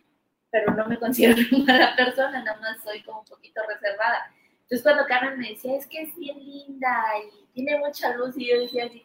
[0.55, 1.37] pero no me considero
[1.67, 4.33] mala persona, nada más soy como un poquito reservada.
[4.53, 8.49] Entonces, cuando Carmen me decía, es que es bien linda y tiene mucha luz, y
[8.49, 9.05] yo decía así,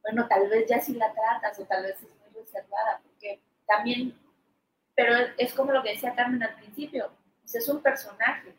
[0.00, 4.18] bueno, tal vez ya sí la tratas o tal vez es muy reservada, porque también,
[4.94, 7.12] pero es como lo que decía Carmen al principio,
[7.44, 8.54] es un personaje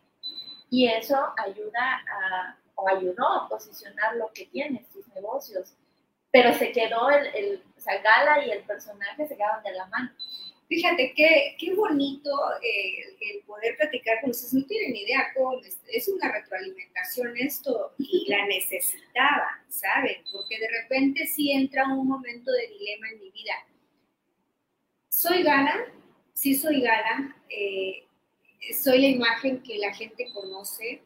[0.70, 5.74] y eso ayuda a, o ayudó a posicionar lo que tienes, tus negocios,
[6.32, 9.88] pero se quedó el, el o sea, Gala y el personaje se quedaron de la
[9.88, 10.12] mano.
[10.72, 12.30] Fíjate qué, qué bonito
[12.64, 14.54] eh, el, poder platicar con ustedes.
[14.54, 20.24] No tienen idea cómo es, una retroalimentación esto y la necesitaba, ¿saben?
[20.32, 23.52] Porque de repente sí entra un momento de dilema en mi vida.
[25.10, 25.92] Soy gala,
[26.32, 28.06] sí soy gala, eh,
[28.82, 31.02] soy la imagen que la gente conoce.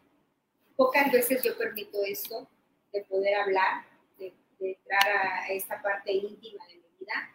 [0.75, 2.47] Pocas veces yo permito esto,
[2.93, 3.83] de poder hablar,
[4.19, 7.34] de entrar a esta parte íntima de mi vida.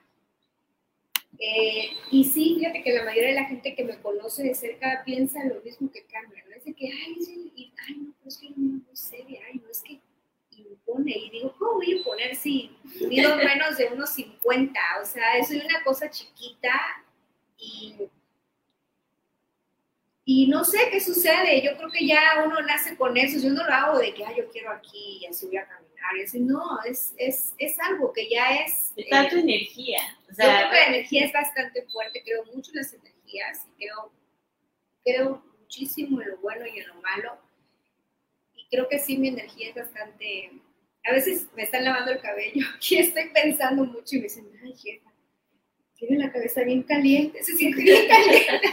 [1.43, 5.03] Eh, y sí, fíjate que la mayoría de la gente que me conoce de cerca
[5.07, 6.55] piensa lo mismo que Carmen, ¿no?
[6.55, 9.41] Es de que, ay, es el- y- ay, no, pero es que es muy seria,
[9.51, 9.99] ay, no, es que
[10.59, 11.13] impone.
[11.17, 12.71] Y digo, ¿cómo voy a imponer si
[13.09, 13.31] mido
[13.63, 14.79] menos de unos 50?
[15.03, 16.71] O sea, soy una cosa chiquita
[17.57, 17.95] y,
[20.27, 21.63] y no sé qué sucede.
[21.63, 23.39] Yo creo que ya uno nace con eso.
[23.43, 25.90] Yo no lo hago de que, ay, yo quiero aquí y así voy a caminar.
[26.19, 28.93] Y así, no, es, es, es algo que ya es...
[28.97, 30.01] Está eh, tu energía.
[30.25, 33.85] O yo creo que la energía es bastante fuerte, creo mucho en las energías y
[33.85, 34.13] creo,
[35.05, 37.39] creo muchísimo en lo bueno y en lo malo.
[38.55, 40.53] Y creo que sí, mi energía es bastante...
[41.05, 44.75] A veces me están lavando el cabello y estoy pensando mucho y me dicen, ay,
[44.75, 45.11] jefa,
[45.95, 48.69] tiene la cabeza bien caliente, se siente bien caliente.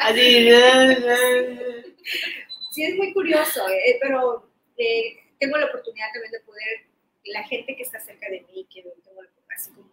[0.00, 0.48] así.
[2.76, 6.86] Sí, es muy curioso, eh, pero eh, tengo la oportunidad también de poder,
[7.24, 9.20] la gente que está cerca de mí, que tengo
[9.54, 9.90] así como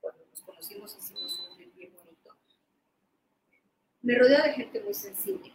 [0.00, 2.36] cuando nos conocimos hicimos un clip bien bonito,
[4.02, 5.52] me rodeo de gente muy sensible.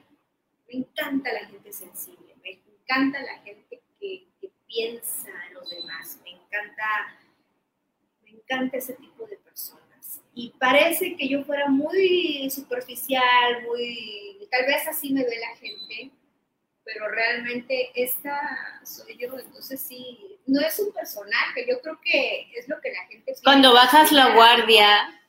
[0.68, 6.20] Me encanta la gente sensible, me encanta la gente que, que piensa en los demás,
[6.24, 7.20] me encanta,
[8.24, 10.22] me encanta ese tipo de personas.
[10.34, 16.12] Y parece que yo fuera muy superficial, muy, tal vez así me ve la gente,
[16.86, 18.39] pero realmente esta
[18.84, 23.06] soy yo, entonces sí, no es un personaje, yo creo que es lo que la
[23.08, 23.34] gente...
[23.43, 25.22] Cuando bajas la guardia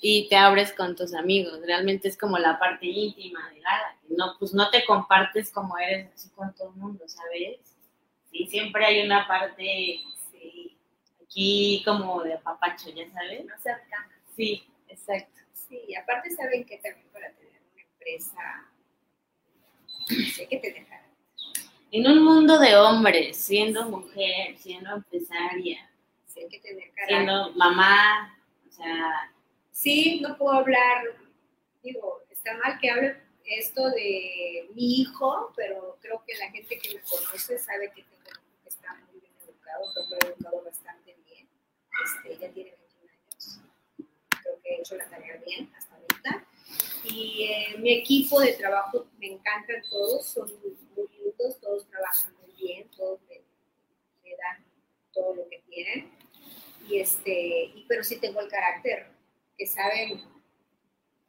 [0.00, 3.96] y te abres con tus amigos, realmente es como la parte íntima de Gala.
[4.08, 7.58] No, pues no te compartes como eres así con todo el mundo, ¿sabes?
[8.30, 10.76] Sí, siempre hay una parte sí,
[11.22, 13.44] aquí como de papacho, ¿ya sabes?
[13.44, 14.20] No cercana.
[14.34, 15.40] Sí, exacto.
[15.52, 18.70] Sí, y aparte saben que también para tener una empresa
[20.08, 21.16] hay que tener carácter.
[21.92, 25.90] En un mundo de hombres, siendo mujer, siendo empresaria,
[26.36, 27.16] hay que tener carácter.
[27.16, 28.38] siendo mamá,
[28.68, 29.30] o sea,
[29.76, 31.04] Sí, no puedo hablar,
[31.82, 33.14] digo, está mal que hable
[33.44, 38.40] esto de mi hijo, pero creo que la gente que me conoce sabe que tengo
[38.62, 41.46] que está muy bien educado, creo que lo he educado bastante bien.
[42.02, 43.60] Este, ya tiene 21 años,
[44.42, 45.85] creo que he hecho la tarea bien hasta.
[47.08, 50.50] Y eh, mi equipo de trabajo me encantan todos, son
[50.94, 53.40] muy lindos, todos trabajan muy bien, todos me,
[54.24, 54.64] me dan
[55.12, 56.10] todo lo que tienen.
[56.88, 59.06] Y este, pero sí tengo el carácter
[59.56, 60.22] que saben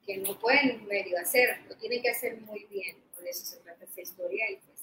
[0.05, 2.97] que no pueden medio hacer, lo tienen que hacer muy bien.
[3.15, 4.79] Por eso se trata esta historia y pues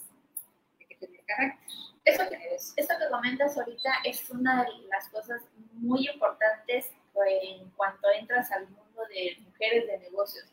[0.78, 1.68] hay que tener carácter.
[2.04, 2.36] Eso que,
[2.76, 5.40] que comentas ahorita es una de las cosas
[5.72, 6.90] muy importantes
[7.26, 10.46] en cuanto entras al mundo de mujeres de negocios.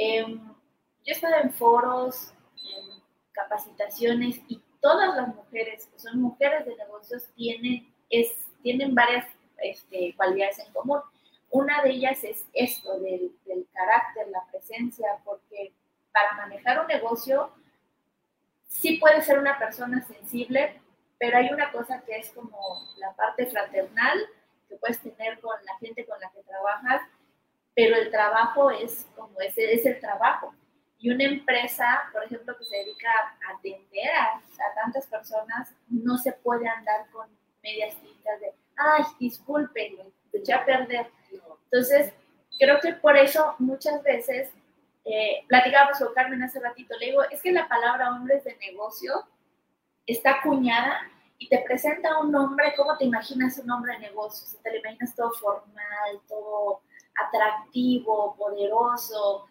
[0.00, 0.54] Em, yo
[1.04, 7.24] he estado en foros, en capacitaciones y todas las mujeres que son mujeres de negocios
[7.34, 9.26] tienen, es, tienen varias
[9.58, 11.00] este, cualidades en común.
[11.50, 15.72] Una de ellas es esto del, del carácter, la presencia, porque
[16.12, 17.52] para manejar un negocio
[18.68, 20.80] sí puede ser una persona sensible,
[21.18, 22.56] pero hay una cosa que es como
[22.98, 24.16] la parte fraternal
[24.68, 27.02] que puedes tener con la gente con la que trabajas,
[27.78, 30.52] pero el trabajo es como ese es el trabajo.
[30.98, 36.18] Y una empresa, por ejemplo, que se dedica a atender a, a tantas personas, no
[36.18, 37.28] se puede andar con
[37.62, 41.06] medias tintas de, ay, disculpen, me eché a perder.
[41.70, 42.12] Entonces,
[42.58, 44.50] creo que por eso muchas veces,
[45.04, 49.24] eh, platicábamos con Carmen hace ratito, le digo, es que la palabra hombres de negocio
[50.04, 51.02] está acuñada
[51.38, 54.48] y te presenta un hombre, ¿cómo te imaginas un hombre de negocio?
[54.48, 56.82] Si te lo imaginas todo formal, todo
[57.26, 59.46] atractivo, poderoso.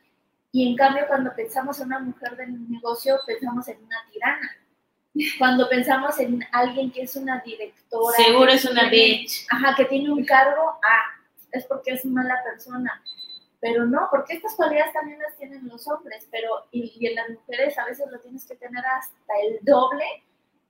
[0.51, 4.49] Y en cambio, cuando pensamos en una mujer de negocio, pensamos en una tirana.
[5.39, 8.15] Cuando pensamos en alguien que es una directora.
[8.17, 9.47] seguro es una tiene- bitch.
[9.51, 11.03] Ajá, que tiene un cargo, ah,
[11.51, 13.01] es porque es mala persona.
[13.59, 17.29] Pero no, porque estas cualidades también las tienen los hombres, pero y, y en las
[17.29, 20.05] mujeres a veces lo tienes que tener hasta el doble,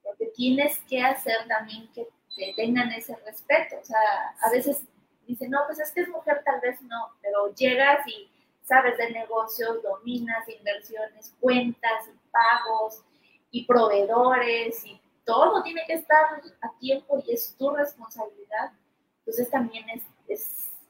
[0.03, 2.07] porque tienes que hacer también que
[2.37, 3.75] te tengan ese respeto.
[3.81, 3.97] O sea,
[4.41, 4.83] a veces
[5.27, 8.29] dicen, no, pues es que es mujer, tal vez no, pero llegas y
[8.63, 13.03] sabes de negocios, dominas inversiones, cuentas y pagos
[13.51, 18.71] y proveedores y todo tiene que estar a tiempo y es tu responsabilidad.
[19.19, 20.03] Entonces también es,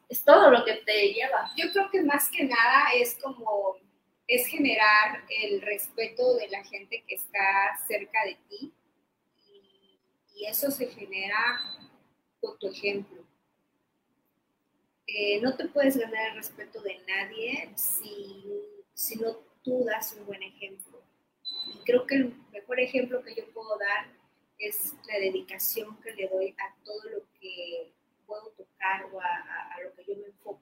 [0.10, 1.50] es, todo lo que te lleva.
[1.56, 3.78] Yo creo que más que nada es como,
[4.28, 8.74] es generar el respeto de la gente que está cerca de ti
[10.36, 11.60] y eso se genera
[12.40, 13.27] con tu ejemplo.
[15.08, 18.44] Eh, no te puedes ganar el respeto de nadie si,
[18.94, 21.02] si no tú das un buen ejemplo.
[21.74, 24.08] Y creo que el mejor ejemplo que yo puedo dar
[24.60, 27.94] es la dedicación que le doy a todo lo que
[28.26, 30.62] puedo tocar o a, lo que yo me enfoco.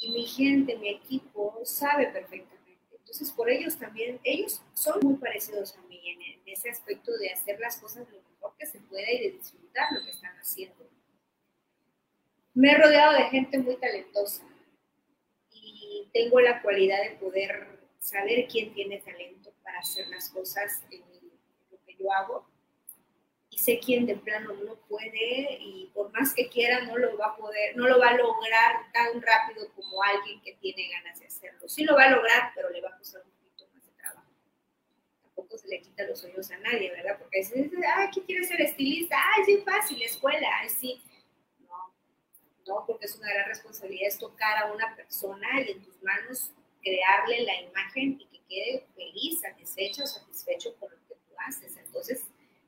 [0.00, 2.96] Y mi gente, mi equipo sabe perfectamente.
[2.98, 7.30] Entonces, por ellos también, ellos son muy parecidos a mí en, en ese aspecto de
[7.30, 10.93] hacer las cosas lo mejor que se pueda y de disfrutar lo que están haciendo.
[12.54, 14.44] Me he rodeado de gente muy talentosa
[15.50, 21.00] y tengo la cualidad de poder saber quién tiene talento para hacer las cosas en,
[21.70, 22.46] lo que yo hago
[23.50, 27.26] y sé quién de plano no puede y por más que quiera no lo va
[27.26, 31.26] a poder, no lo va a lograr tan rápido como alguien que tiene ganas de
[31.26, 31.68] hacerlo.
[31.68, 34.28] Sí lo va a lograr, pero le va a costar un poquito más de trabajo.
[35.22, 37.18] Tampoco se le quita los sueños a nadie, ¿verdad?
[37.18, 39.16] Porque dices, ay, ¿quién quiere ser estilista?
[39.34, 41.02] Ay, sí, fácil, escuela, ay, sí.
[42.66, 46.50] No, porque es una gran responsabilidad es tocar a una persona y en tus manos
[46.82, 51.76] crearle la imagen y que quede feliz, satisfecha o satisfecho por lo que tú haces.
[51.76, 52.22] Entonces,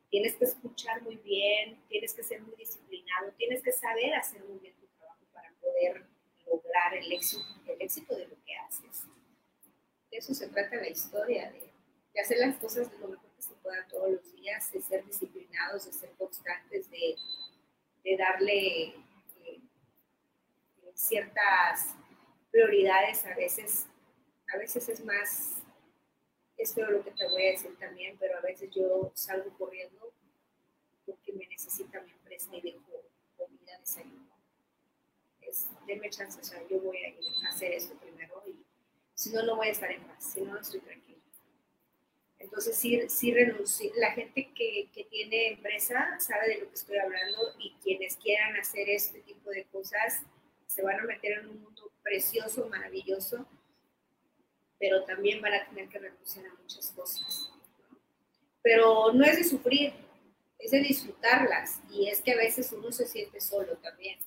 [0.09, 4.59] tienes que escuchar muy bien, tienes que ser muy disciplinado, tienes que saber hacer muy
[4.59, 6.05] bien tu trabajo para poder
[6.45, 9.03] lograr el éxito, el éxito de lo que haces.
[10.11, 11.71] eso se trata la historia, de,
[12.13, 15.85] de hacer las cosas lo mejor que se pueda todos los días, de ser disciplinados,
[15.85, 17.15] de ser constantes, de,
[18.03, 18.95] de darle
[20.97, 21.95] ciertas
[22.51, 23.85] prioridades a veces,
[24.53, 25.61] a veces es más,
[26.57, 30.11] es lo que te voy a decir también, pero a veces yo salgo corriendo
[31.05, 33.03] porque me necesita mi empresa y dejo
[33.37, 34.35] comida, desayuno.
[35.41, 38.65] Es, denme chance, o sea, yo voy a ir a hacer esto primero y
[39.13, 41.17] si no, no voy a estar en paz, si no, no estoy tranquila.
[42.39, 43.91] Entonces, sí, sí renuncio.
[43.95, 48.55] La gente que, que tiene empresa sabe de lo que estoy hablando y quienes quieran
[48.57, 50.21] hacer este tipo de cosas
[50.67, 53.45] se van a meter en un mundo precioso, maravilloso,
[54.79, 57.51] pero también van a tener que renunciar a muchas cosas.
[58.61, 59.93] Pero no es de sufrir,
[60.59, 64.19] es de disfrutarlas y es que a veces uno se siente solo también.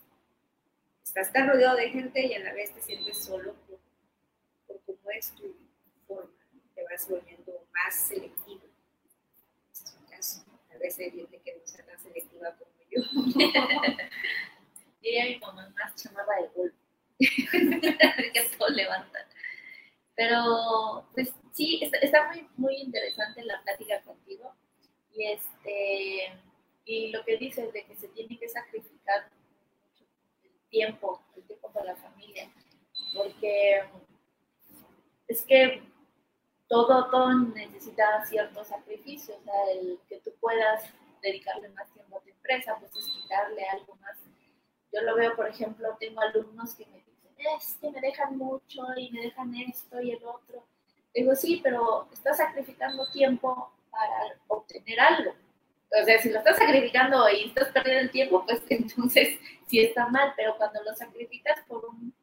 [1.04, 5.32] Estás tan rodeado de gente y a la vez te sientes solo por, cómo es
[5.34, 5.54] tu
[6.06, 6.30] forma,
[6.74, 8.62] te vas volviendo más selectivo.
[9.72, 10.44] Ese es mi caso.
[10.74, 13.02] A veces hay gente que no sea tan selectiva como yo.
[15.00, 16.76] Diría mi mamá más chamarra de golpe.
[18.32, 19.22] que todo levantan.
[20.14, 24.54] Pero, pues sí, está, muy, muy interesante la plática contigo.
[25.12, 26.32] Y este
[26.84, 29.30] y lo que dices de que se tiene que sacrificar
[30.42, 32.50] el tiempo, el tiempo para la familia.
[33.14, 33.84] Porque
[35.28, 35.82] es que
[36.68, 39.38] todo, todo necesita ciertos sacrificios.
[39.38, 40.84] O sea, el que tú puedas
[41.22, 44.16] dedicarle más tiempo a tu empresa, pues es quitarle algo más.
[44.92, 48.82] Yo lo veo, por ejemplo, tengo alumnos que me dicen, es que me dejan mucho
[48.96, 50.64] y me dejan esto y el otro.
[51.14, 55.32] Digo, sí, pero estás sacrificando tiempo para obtener algo.
[56.00, 60.06] O sea, si lo estás sacrificando y estás perdiendo el tiempo, pues entonces sí está
[60.08, 62.14] mal, pero cuando lo sacrificas por un,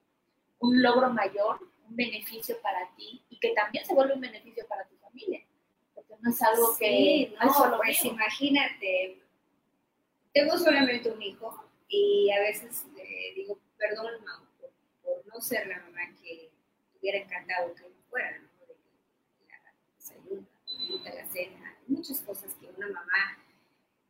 [0.59, 1.59] un logro mayor,
[1.89, 5.41] un beneficio para ti y que también se vuelve un beneficio para tu familia,
[5.93, 8.13] porque no es algo Sí, que no, es solo pues mío.
[8.13, 9.22] imagínate,
[10.34, 14.49] tengo solamente un hijo y a veces le digo, perdón, mamá,
[15.03, 16.51] por, no ser la mamá que
[16.99, 18.47] hubiera encantado que fuera, ¿no?
[18.67, 18.75] De
[19.45, 20.47] que la desayuno,
[21.03, 23.43] la la cena, muchas cosas que una mamá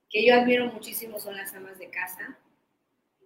[0.09, 2.38] que yo admiro muchísimo son las amas de casa,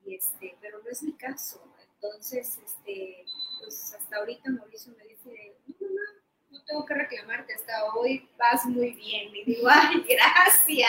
[0.06, 1.64] y este, pero no es mi caso.
[1.96, 3.26] Entonces, este,
[3.60, 6.02] pues hasta ahorita Mauricio me dice, no, mamá,
[6.50, 9.36] no tengo que reclamarte, hasta hoy vas muy bien.
[9.36, 10.81] Y digo, ay, gracias.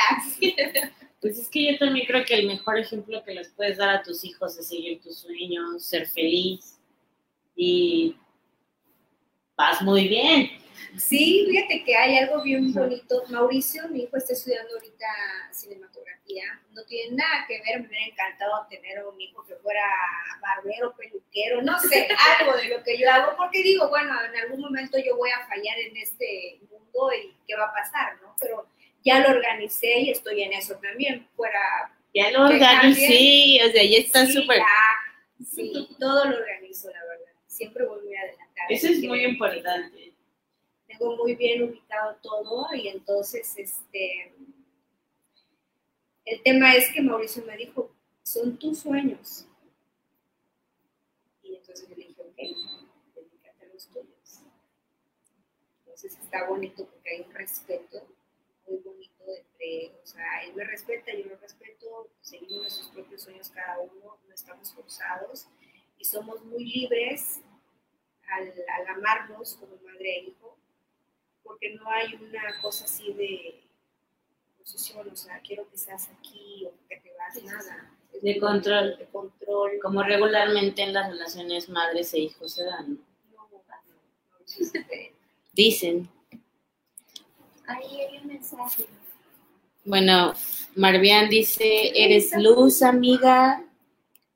[1.63, 4.59] Que yo también creo que el mejor ejemplo que les puedes dar a tus hijos
[4.59, 6.79] es seguir tus sueños, ser feliz
[7.55, 8.17] y
[9.57, 10.51] vas muy bien.
[10.97, 13.23] Sí, fíjate que hay algo bien bonito.
[13.29, 15.07] Mauricio, mi hijo, está estudiando ahorita
[15.53, 16.61] cinematografía.
[16.73, 19.85] No tiene nada que ver, me hubiera encantado tener un hijo que fuera
[20.41, 22.09] barbero, peluquero, no sé,
[22.41, 25.47] algo de lo que yo hago, porque digo, bueno, en algún momento yo voy a
[25.47, 28.35] fallar en este mundo y qué va a pasar, ¿no?
[28.41, 28.67] Pero
[29.05, 31.93] ya lo organicé y estoy en eso también, fuera...
[32.15, 34.61] Ya lo organicé, o sea, ya está súper.
[35.51, 37.33] sí, todo lo organizo, la verdad.
[37.47, 38.67] Siempre voy muy adelantada.
[38.69, 40.13] Eso es muy importante.
[40.87, 44.35] tengo muy bien ubicado todo y entonces este
[46.25, 47.91] el tema es que Mauricio me dijo
[48.23, 49.47] son tus sueños
[51.43, 52.37] y entonces yo le dije ok
[53.15, 54.43] dedícate a los tuyos
[55.81, 58.07] entonces está bonito porque hay un respeto
[58.73, 63.51] muy bonito entre o sea él me respeta yo lo respeto seguimos nuestros propios sueños
[63.51, 65.47] cada uno no estamos forzados
[65.99, 67.41] y somos muy libres
[68.29, 70.57] al, al amarnos como madre e hijo
[71.43, 73.63] porque no hay una cosa así de
[74.63, 77.91] posición, o sea, quiero que seas aquí o que te vas, nada.
[78.13, 78.97] Es De control.
[78.99, 79.73] De control.
[79.83, 82.95] Como regularmente en las relaciones madres e hijos se dan.
[83.35, 83.49] ¿no?
[83.49, 84.83] No, no, no.
[85.53, 86.09] Dicen.
[87.73, 88.85] Ahí hay un mensaje.
[89.85, 90.35] Bueno,
[90.77, 93.65] Marvian dice, eres luz, amiga.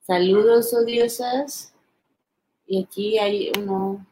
[0.06, 1.72] Saludos, odiosas.
[2.66, 4.04] Y aquí hay uno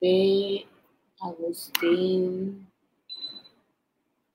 [0.00, 0.66] de
[1.20, 2.66] Agustín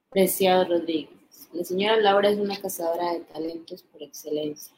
[0.09, 1.49] Preciado Rodríguez.
[1.53, 4.75] La señora Laura es una cazadora de talentos por excelencia.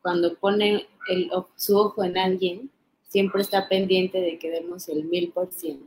[0.00, 2.70] Cuando pone el, su ojo en alguien,
[3.08, 5.86] siempre está pendiente de que demos el mil por ciento.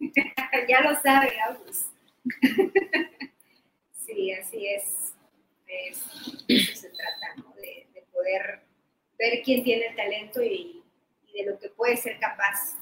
[0.68, 1.86] ya lo sabe, Agus.
[3.92, 5.14] sí, así es.
[5.66, 7.54] Es- de eso se trata, ¿no?
[7.56, 8.60] De, de poder
[9.18, 10.82] ver quién tiene el talento y,
[11.26, 12.76] y de lo que puede ser capaz.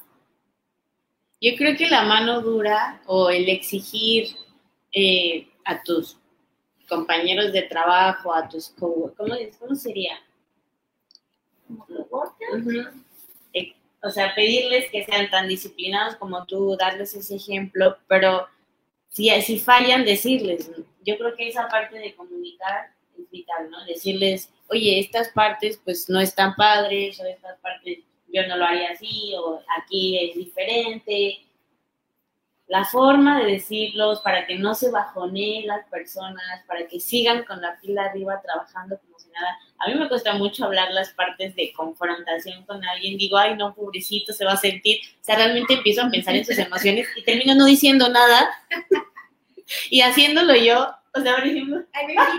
[1.41, 4.29] Yo creo que la mano dura o el exigir
[4.93, 6.19] eh, a tus
[6.89, 10.19] compañeros de trabajo, a tus co ¿cómo, cómo sería?
[11.67, 12.49] Como coworker.
[12.59, 13.01] Ujú.
[13.55, 13.73] Eh,
[14.03, 18.47] o sea, pedirles que sean tan disciplinados como tú, darles ese ejemplo, pero
[19.13, 20.71] si, si fallan, decirles.
[21.05, 23.85] Yo creo que esa parte de comunicar es vital, ¿no?
[23.85, 27.99] Decirles, oye, estas partes pues no están padres, o estas partes
[28.33, 31.45] yo no lo haría así, o aquí es diferente.
[32.69, 37.61] La forma de decirlos para que no se bajoneen las personas, para que sigan con
[37.61, 39.59] la fila arriba trabajando como si nada.
[39.83, 43.19] A mí me cuesta mucho hablar las partes de confrontación con alguien.
[43.19, 45.01] Digo, ay, no, pobrecito, se va a sentir.
[45.21, 48.49] O sea, realmente empiezo a pensar en sus emociones y termino no diciendo nada
[49.91, 50.95] y haciéndolo yo.
[51.15, 52.39] O sea, por ejemplo, Ay, me invitas,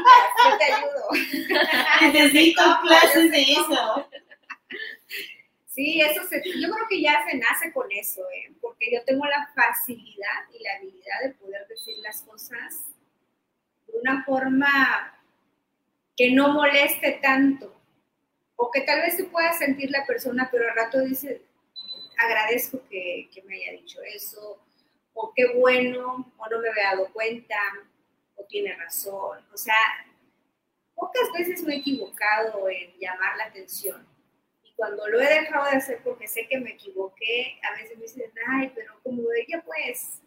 [0.49, 2.13] yo te ayudo.
[2.13, 4.09] necesito clases de eso.
[5.67, 8.53] Sí, eso se, yo creo que ya se nace con eso, ¿eh?
[8.61, 12.85] porque yo tengo la facilidad y la habilidad de poder decir las cosas
[13.87, 15.12] de una forma
[16.15, 17.73] que no moleste tanto,
[18.55, 21.41] o que tal vez se pueda sentir la persona, pero al rato dice,
[22.17, 24.63] agradezco que, me haya dicho eso,
[25.13, 27.57] o qué bueno, o no me había dado cuenta,
[28.35, 29.39] o tiene razón.
[29.53, 29.75] O sea,
[30.95, 34.07] pocas veces me he equivocado en llamar la atención.
[34.63, 38.03] Y cuando lo he dejado de hacer porque sé que me equivoqué, a veces me
[38.03, 40.22] dicen, ay, pero como ella, pues,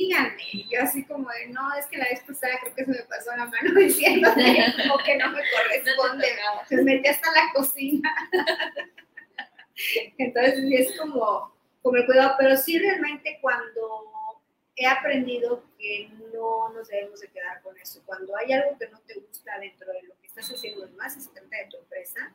[0.00, 0.42] díganme.
[0.52, 3.02] Y yo así como de, no, es que la vez pasada creo que se me
[3.04, 6.26] pasó la mano diciéndote como que no me corresponde.
[6.70, 8.10] Me metí hasta la cocina.
[10.18, 14.40] Entonces, es como, como el cuidado, pero sí realmente cuando
[14.76, 18.02] he aprendido que no nos debemos de quedar con eso.
[18.06, 21.20] Cuando hay algo que no te gusta dentro de lo que estás haciendo, más si
[21.20, 22.32] se trata de tu empresa,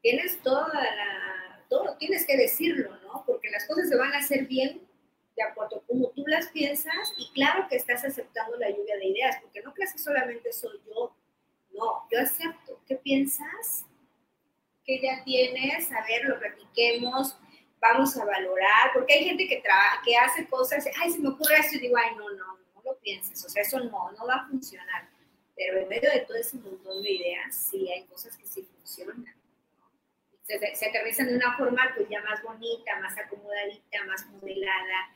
[0.00, 3.24] tienes toda la, todo, tienes que decirlo, ¿no?
[3.26, 4.87] Porque las cosas se van a hacer bien
[5.38, 9.36] de acuerdo como tú las piensas y claro que estás aceptando la lluvia de ideas,
[9.40, 11.14] porque no creas que solamente soy yo,
[11.72, 12.80] no, yo acepto.
[12.86, 13.86] ¿Qué piensas?
[14.84, 15.92] ¿Qué ya tienes?
[15.92, 17.38] A ver, lo platiquemos,
[17.80, 19.62] vamos a valorar, porque hay gente que,
[20.04, 22.98] que hace cosas, ay, se me ocurre esto y digo, ay, no, no, no lo
[22.98, 25.08] pienses, o sea, eso no, no va a funcionar.
[25.54, 29.34] Pero en medio de todo ese montón de ideas, sí hay cosas que sí funcionan.
[30.42, 35.14] Se, se aterrizan de una forma pues ya más bonita, más acomodadita, más modelada.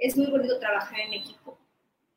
[0.00, 1.58] Es muy bonito trabajar en equipo.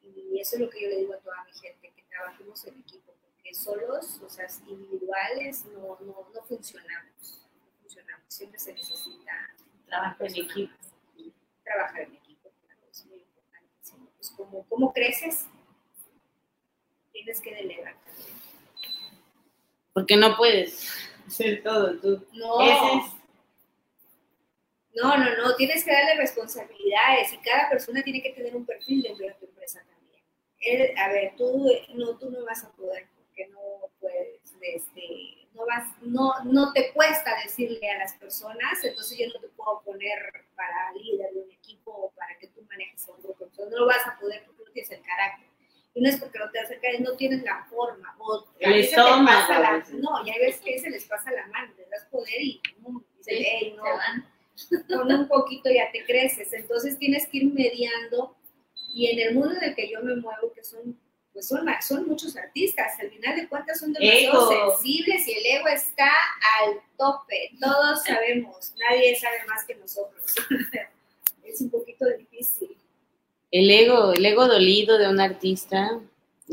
[0.02, 2.80] Y eso es lo que yo le digo a toda mi gente, que trabajemos en
[2.80, 7.42] equipo, porque solos, o sea, individuales, no, no, no funcionamos.
[7.62, 8.26] No funcionamos.
[8.34, 9.32] Siempre se necesita
[9.86, 10.74] Trabajo en equipo.
[11.64, 13.70] trabajar en equipo, claro, es muy importante.
[13.82, 13.94] ¿sí?
[14.18, 15.46] Pues como, ¿Cómo creces?
[17.12, 18.38] Tienes que delegar también.
[19.94, 20.90] Porque no puedes
[21.28, 22.26] hacer todo tú.
[22.34, 23.23] No, Ese es-
[24.96, 29.02] no, no, no, tienes que darle responsabilidades y cada persona tiene que tener un perfil
[29.04, 30.98] dentro de tu empresa también.
[30.98, 33.60] A ver, tú no, tú no vas a poder porque no
[34.00, 39.40] puedes, este, no vas, no, no te cuesta decirle a las personas, entonces yo no
[39.40, 40.20] te puedo poner
[40.56, 43.80] para líder de un equipo o para que tú manejes a un grupo, entonces no
[43.80, 45.48] lo vas a poder porque no tienes el carácter.
[45.96, 48.16] Y no es porque no te vas a caer, no tienes la forma.
[48.18, 51.72] O a veces estómago, pasa la- no, ya ves que se les pasa la mano,
[51.78, 54.33] les das poder y, mm, dicen, Sí, "Ey, no, se van.
[54.88, 56.54] Con un poquito ya te creces.
[56.54, 58.36] Entonces tienes que ir mediando
[58.94, 60.98] y en el mundo en el que yo me muevo, que son,
[61.34, 64.78] pues son, son muchos artistas, al final de cuentas son demasiado Ego.
[64.78, 66.12] sensibles y el ego está
[66.62, 67.52] al tope.
[67.60, 70.24] Todos sabemos, nadie sabe más que nosotros.
[71.44, 72.78] es un poquito difícil.
[73.52, 76.00] El ego, el ego dolido de un artista,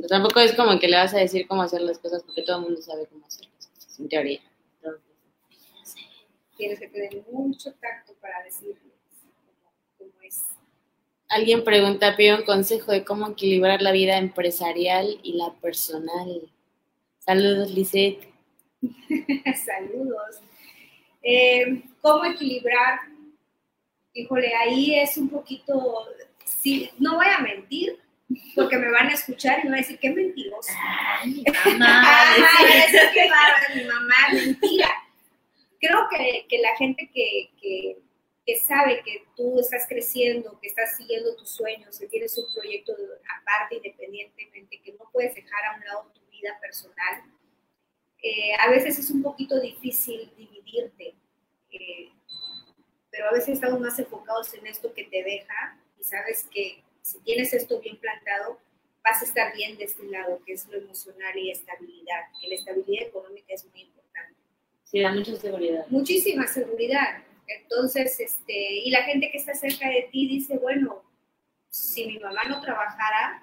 [0.09, 2.63] tampoco es como que le vas a decir cómo hacer las cosas porque todo el
[2.65, 4.41] mundo sabe cómo hacer las cosas, en teoría.
[6.61, 8.77] Tienes que tener mucho tacto para decirles
[9.97, 10.45] cómo, cómo es.
[11.31, 16.53] alguien pregunta, pide un consejo de cómo equilibrar la vida empresarial y la personal.
[17.19, 18.29] Saludos, Lisette.
[19.65, 20.43] Saludos.
[21.23, 23.01] Eh, ¿Cómo equilibrar?
[24.13, 26.09] Híjole, ahí es un poquito,
[26.45, 27.99] sí, no voy a mentir,
[28.55, 30.75] porque me van a escuchar y me van a decir, qué mentirosa.
[31.23, 32.03] Ay, mamá.
[32.11, 34.91] Ajá, eso es que mi mamá, mentira.
[35.81, 37.97] Creo que, que la gente que, que,
[38.67, 42.93] sabe que tú estás creciendo, que estás siguiendo tus sueños, que tienes un proyecto
[43.41, 47.23] aparte, independientemente, que no puedes dejar a un lado tu vida personal,
[48.23, 51.15] eh, a veces es un poquito difícil dividirte,
[51.71, 52.11] eh,
[53.11, 57.21] pero a veces estamos más enfocados en esto que te deja y sabes que si
[57.21, 58.59] tienes esto bien plantado,
[59.03, 62.27] vas a estar bien de este lado, que es lo emocional y estabilidad.
[62.41, 64.00] Que la estabilidad económica es muy importante.
[64.91, 65.87] Sí, da mucha seguridad.
[65.89, 67.23] Muchísima seguridad.
[67.47, 71.05] Entonces, este, y la gente que está cerca de ti dice, bueno,
[71.69, 73.41] si mi mamá no trabajara,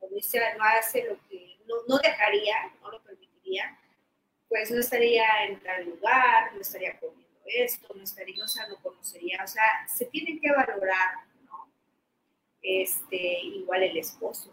[0.00, 3.78] o dice, no hace lo que, no, no dejaría, no lo permitiría,
[4.48, 9.40] pues no estaría en tal lugar, no estaría comiendo esto, no es cariñosa, no conocería,
[9.44, 11.72] o sea, se tienen que valorar, ¿no?
[12.60, 14.52] Este, igual el esposo,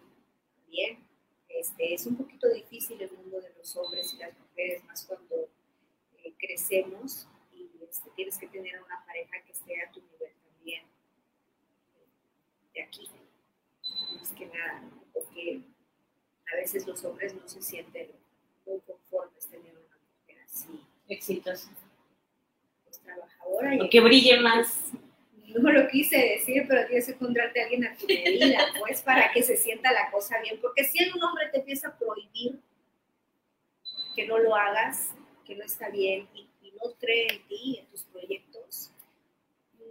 [0.55, 1.03] también.
[1.49, 5.49] Este, es un poquito difícil el mundo de los hombres y las mujeres, más cuando
[6.45, 10.83] crecemos y este, tienes que tener una pareja que esté a tu nivel también,
[12.73, 13.09] de aquí,
[14.17, 14.83] más que nada,
[15.13, 15.61] porque
[16.51, 18.11] a veces los hombres no se sienten
[18.65, 21.69] muy conformes teniendo una mujer así, Exitoso.
[22.83, 23.75] pues trabajadora.
[23.75, 24.91] y O que brille más.
[25.59, 29.31] no lo quise decir, pero tienes que encontrarte a alguien a tu medida, pues, para
[29.31, 30.59] que se sienta la cosa bien.
[30.61, 32.59] Porque si un hombre te empieza a prohibir
[34.15, 35.11] que no lo hagas,
[35.45, 36.49] que no está bien y,
[36.83, 38.91] no cree en ti, en tus proyectos,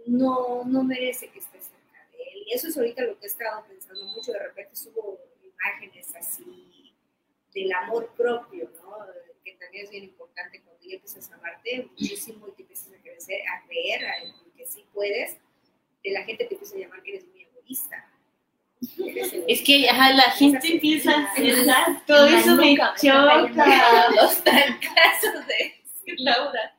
[0.05, 2.43] no, no merece que estés cerca de él.
[2.45, 4.31] Y eso es ahorita lo que he estado pensando mucho.
[4.31, 6.93] De repente subo imágenes así
[7.53, 8.97] del amor propio, ¿no?
[9.43, 13.41] Que también es bien importante cuando empiezas a amarte muchísimo y te empiezas a crecer,
[13.47, 15.37] a creer a- que sí puedes,
[16.03, 18.11] de la gente te empieza a llamar que eres muy egoísta.
[19.47, 24.09] Es que ajá, la gente empieza a En la eso me choca.
[24.15, 25.75] Los trancazos de
[26.17, 26.75] Laura.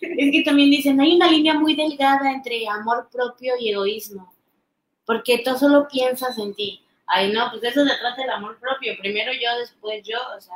[0.00, 4.32] Es que también dicen, hay una línea muy delgada entre amor propio y egoísmo,
[5.04, 6.82] porque tú solo piensas en ti.
[7.06, 8.94] Ay, no, pues eso se trata el amor propio.
[9.00, 10.54] Primero yo, después yo, o sea,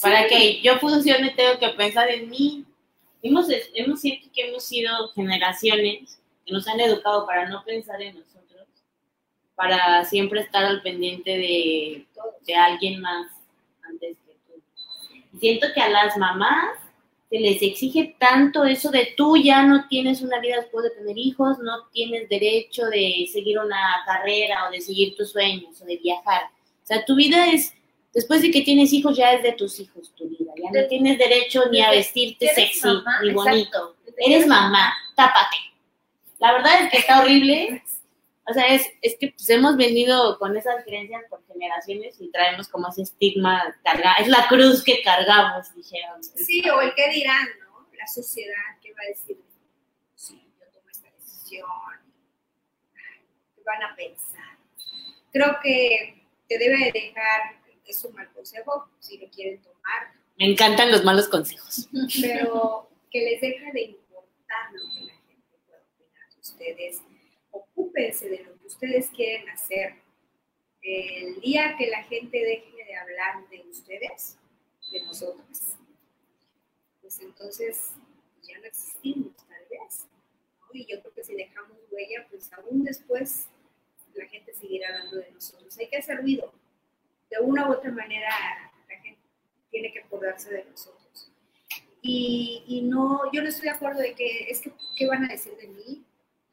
[0.00, 2.64] para que yo funcione tengo que pensar en mí.
[3.22, 8.18] Hemos, hemos siento que hemos sido generaciones que nos han educado para no pensar en
[8.18, 8.31] nosotros,
[9.54, 12.06] para siempre estar al pendiente de,
[12.46, 13.28] de alguien más
[13.82, 14.62] antes que tú.
[15.34, 16.78] Y siento que a las mamás
[17.32, 21.16] se les exige tanto eso de tú ya no tienes una vida después de tener
[21.16, 25.96] hijos, no tienes derecho de seguir una carrera o de seguir tus sueños o de
[25.96, 26.42] viajar.
[26.82, 27.72] O sea, tu vida es,
[28.12, 30.52] después de que tienes hijos, ya es de tus hijos tu vida.
[30.62, 33.96] Ya no tienes derecho ni a vestirte sexy mamá, ni bonito.
[34.18, 35.56] Eres mamá, tápate.
[36.38, 37.82] La verdad es que está horrible.
[38.48, 42.68] O sea, es, es que pues, hemos venido con esas creencias por generaciones y traemos
[42.68, 44.16] como ese estigma cargado.
[44.20, 46.22] Es la cruz que cargamos, dijeron.
[46.24, 47.88] Sí, o el qué dirán, ¿no?
[47.96, 49.38] La sociedad, ¿qué va a decir?
[50.16, 51.68] Sí, yo tomo esta decisión.
[53.54, 54.58] ¿Qué van a pensar?
[55.30, 60.50] Creo que te debe de dejar, es un mal consejo, si lo quieren tomar, Me
[60.50, 61.88] encantan los malos consejos.
[62.20, 67.02] pero que les deja de importar lo que la gente pueda opinar de ustedes.
[67.82, 69.94] Ocúpense de lo que ustedes quieren hacer.
[70.82, 74.38] El día que la gente deje de hablar de ustedes,
[74.92, 75.76] de nosotros,
[77.00, 77.94] pues entonces
[78.42, 80.06] ya no existimos, tal vez.
[80.72, 83.48] Y yo creo que si dejamos huella, pues aún después
[84.14, 85.76] la gente seguirá hablando de nosotros.
[85.78, 86.52] Hay que hacer ruido.
[87.30, 88.30] De una u otra manera,
[88.88, 89.20] la gente
[89.70, 91.32] tiene que acordarse de nosotros.
[92.00, 95.32] Y, y no, yo no estoy de acuerdo de que es que, ¿qué van a
[95.32, 96.04] decir de mí?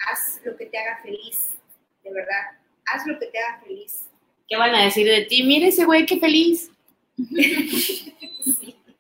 [0.08, 1.58] Haz lo que te haga feliz,
[2.04, 2.58] de verdad.
[2.86, 4.10] Haz lo que te haga feliz.
[4.48, 5.44] ¿Qué van a decir de ti?
[5.44, 6.72] Mira ese güey, qué feliz.
[7.16, 8.86] Sí.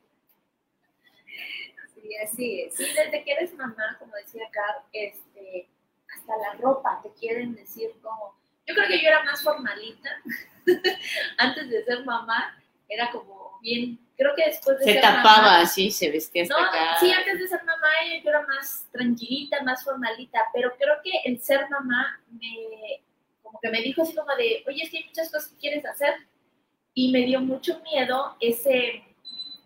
[2.02, 2.76] Sí, así es.
[2.76, 5.68] Sí, desde que eres mamá, como decía Car, este,
[6.16, 8.36] hasta la ropa te quieren decir como.
[8.66, 10.10] Yo creo que yo era más formalita.
[11.38, 12.58] Antes de ser mamá,
[12.90, 14.00] era como bien.
[14.18, 15.60] Creo que después de Se ser tapaba mamá.
[15.62, 16.98] así, se vestía hasta No, acá.
[17.00, 17.88] sí, antes de ser mamá
[18.22, 23.02] yo era más tranquilita, más formalita, pero creo que el ser mamá me,
[23.42, 25.86] como que me dijo así como de, oye, es que hay muchas cosas que quieres
[25.86, 26.16] hacer,
[26.94, 29.04] y me dio mucho miedo ese,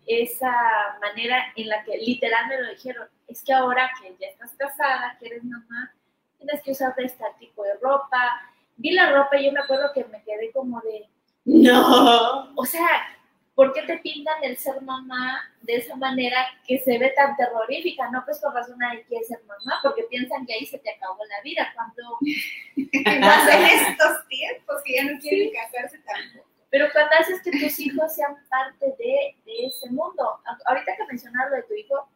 [0.06, 0.52] esa
[1.00, 5.16] manera en la que literal me lo dijeron, es que ahora que ya estás casada,
[5.18, 5.92] que eres mamá,
[6.38, 8.40] tienes que usar este tipo de ropa.
[8.76, 11.08] Vi la ropa y yo me acuerdo que me quedé como de,
[11.44, 12.52] No.
[12.54, 13.13] o sea,
[13.54, 18.10] ¿por qué te pintan el ser mamá de esa manera que se ve tan terrorífica?
[18.10, 21.24] No, pues con razón nadie quiere ser mamá, porque piensan que ahí se te acabó
[21.24, 22.18] la vida, cuando,
[23.20, 26.48] Más en estos tiempos que ya no quieren casarse tampoco.
[26.70, 30.40] pero cuando haces que tus hijos sean parte de, de ese mundo.
[30.66, 32.08] Ahorita que mencionas lo de tu hijo,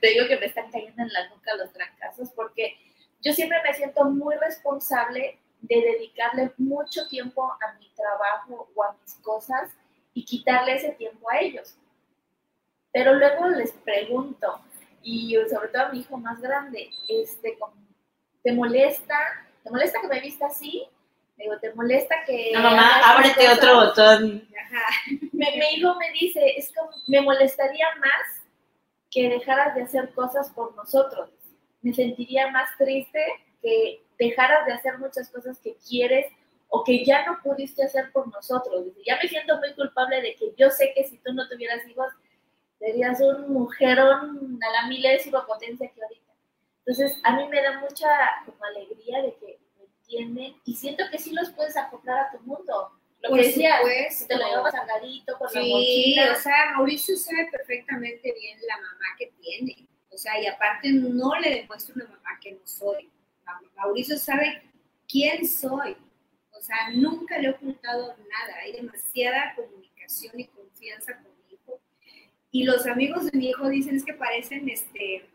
[0.00, 2.76] te digo que me están cayendo en la nuca los trancazos, porque
[3.22, 8.96] yo siempre me siento muy responsable de dedicarle mucho tiempo a mi trabajo o a
[9.02, 9.72] mis cosas
[10.16, 11.76] y quitarle ese tiempo a ellos.
[12.90, 14.60] Pero luego les pregunto,
[15.02, 17.58] y sobre todo a mi hijo más grande, este,
[18.42, 19.14] ¿te molesta?
[19.62, 20.88] ¿Te molesta que me vista así?
[21.36, 22.50] Digo, ¿te molesta que...
[22.54, 24.48] No, mamá, ábrete cosas?" otro botón.
[24.64, 24.86] Ajá.
[25.32, 28.42] Me- mi hijo me dice, es como, me molestaría más
[29.10, 31.28] que dejaras de hacer cosas por nosotros.
[31.82, 33.20] Me sentiría más triste
[33.60, 36.26] que dejaras de hacer muchas cosas que quieres
[36.68, 38.84] o que ya no pudiste hacer por nosotros.
[38.84, 41.86] Dice, ya me siento muy culpable de que yo sé que si tú no tuvieras
[41.88, 42.08] hijos,
[42.78, 46.32] serías un mujerón a la milésima potencia que ahorita.
[46.84, 48.06] Entonces, a mí me da mucha
[48.44, 52.38] como alegría de que me entienden y siento que sí los puedes acoplar a tu
[52.40, 52.92] mundo.
[53.22, 54.26] Lo que supuesto.
[54.28, 56.32] te lo llevas cargadito con la Sí, mochila.
[56.32, 59.88] o sea, Mauricio sabe perfectamente bien la mamá que tiene.
[60.10, 63.10] O sea, y aparte no le demuestro una mamá que no soy.
[63.44, 64.62] Ma- Mauricio sabe
[65.08, 65.96] quién soy.
[66.66, 68.56] O sea, nunca le he ocultado nada.
[68.60, 71.80] Hay demasiada comunicación y confianza con mi hijo.
[72.50, 75.28] Y los amigos de mi hijo dicen es que parecen este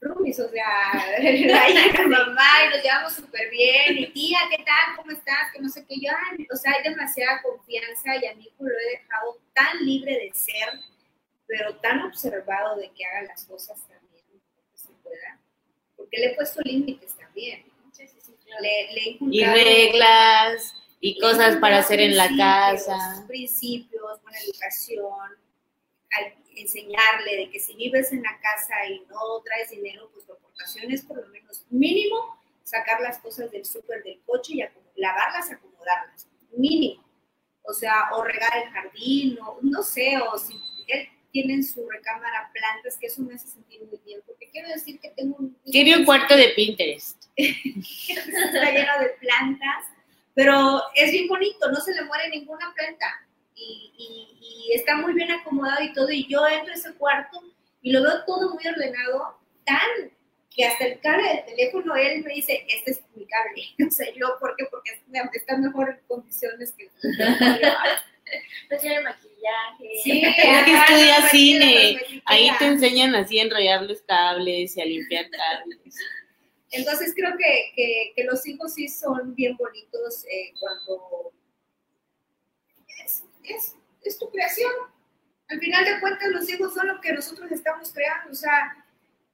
[0.00, 0.66] roomies, o sea,
[1.22, 3.98] la mamá y nos llevamos súper bien.
[3.98, 4.96] Y tía, ¿qué tal?
[4.96, 5.52] ¿Cómo estás?
[5.52, 5.94] Que no sé qué.
[6.00, 9.78] Yo, ay, o sea, hay demasiada confianza y a mi hijo lo he dejado tan
[9.86, 10.70] libre de ser,
[11.46, 14.24] pero tan observado de que haga las cosas también,
[14.72, 15.38] que se pueda.
[15.96, 17.64] Porque le he puesto límites también.
[17.84, 17.94] ¿no?
[17.94, 18.41] Sí, sí, sí, claro.
[18.60, 23.24] Le, le he Y reglas, y cosas para hacer en la casa.
[23.26, 25.30] Principios, buena educación,
[26.12, 30.32] al enseñarle de que si vives en la casa y no traes dinero, pues tu
[30.32, 35.50] aportación es por lo menos mínimo sacar las cosas del súper del coche y lavarlas,
[35.50, 36.28] acomodarlas.
[36.56, 37.02] Mínimo.
[37.62, 40.54] O sea, o regar el jardín, o no sé, o si
[40.88, 44.68] él tiene en su recámara plantas, que eso me hace sentir muy bien, porque quiero
[44.68, 45.56] decir que tengo un...
[45.64, 47.21] Tiene un cuarto de Pinterest.
[47.36, 49.86] está lleno de plantas,
[50.34, 53.06] pero es bien bonito, no se le muere ninguna planta
[53.54, 57.42] y, y- y está muy bien acomodado y todo, y yo entro a ese cuarto
[57.82, 60.10] y lo veo todo muy ordenado, tan
[60.54, 64.12] que hasta el cable del teléfono él me dice, este es mi cable, no sé
[64.16, 64.66] yo, ¿por qué?
[64.70, 64.90] Porque
[65.34, 66.88] está mejor en condiciones que.
[68.70, 70.00] No tiene maquillaje.
[70.02, 71.98] Sí, Es que estudia cine.
[72.24, 75.78] Ahí te enseñan así a enrollar los cables y a limpiar cables.
[76.72, 77.72] Entonces creo que,
[78.16, 81.32] que- los hijos sí son bien bonitos eh, cuando
[83.04, 84.72] es, es- es tu creación.
[85.48, 88.86] Al final de cuentas los hijos son lo que nosotros estamos creando, o sea,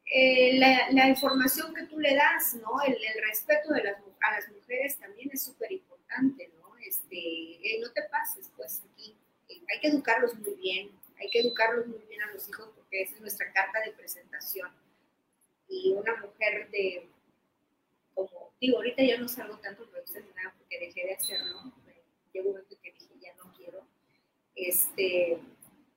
[0.07, 2.83] eh, la, la información que tú le das, ¿no?
[2.87, 6.77] El, el respeto de las, a las mujeres también es súper importante, ¿no?
[6.79, 9.17] Este, eh, no te pases, pues aquí
[9.73, 13.15] hay que educarlos muy bien, hay que educarlos muy bien a los hijos porque esa
[13.17, 14.71] es nuestra carta de presentación.
[15.69, 17.09] Y una mujer de,
[18.27, 21.73] como digo, ahorita ya no salgo tanto ni nada porque dejé de hacerlo.
[22.33, 23.87] Llegó un momento que dije, ya no quiero.
[24.55, 25.39] Este,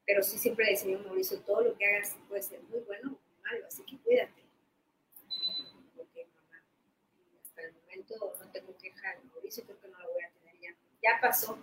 [0.05, 3.09] pero sí siempre le decía a Mauricio, todo lo que hagas puede ser muy bueno
[3.09, 4.41] o muy malo, así que cuídate.
[5.97, 6.63] Ok, mamá.
[7.43, 10.55] Hasta el momento no tengo queja de Mauricio, creo que no lo voy a tener
[10.61, 10.69] ya.
[11.01, 11.57] Ya pasó.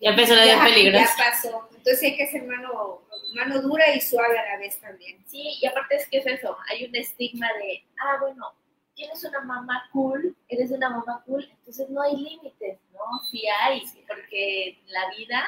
[0.00, 1.04] Ya empezó la vida Ya, peligrosa.
[1.18, 1.68] ya pasó.
[1.76, 3.02] Entonces hay que ser mano,
[3.34, 5.24] mano dura y suave a la vez también.
[5.26, 8.54] Sí, y aparte es que es eso, hay un estigma de, ah, bueno,
[8.98, 13.24] tienes una mamá cool, eres una mamá cool, entonces no hay límites, ¿no?
[13.30, 15.44] Sí hay, porque la vida,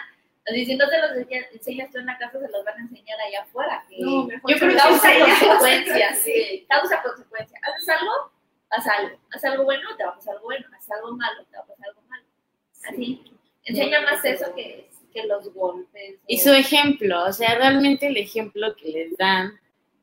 [0.46, 1.10] así si no te los
[1.52, 3.84] enseñas, tú en la casa, se los van a enseñar allá afuera.
[3.88, 6.66] Que No, mejor Yo creo que causa consecuencias, Sí.
[6.68, 7.60] causa consecuencias.
[7.62, 8.12] Haces algo,
[8.70, 9.18] haz algo.
[9.32, 10.66] Haz algo bueno, te va a pasar algo bueno.
[10.78, 12.24] Haz algo malo, te va a pasar algo malo.
[12.88, 13.24] Así.
[13.64, 16.20] Enseña más eso que, que los golpes.
[16.28, 19.58] Y su ejemplo, o sea, realmente el ejemplo que les dan,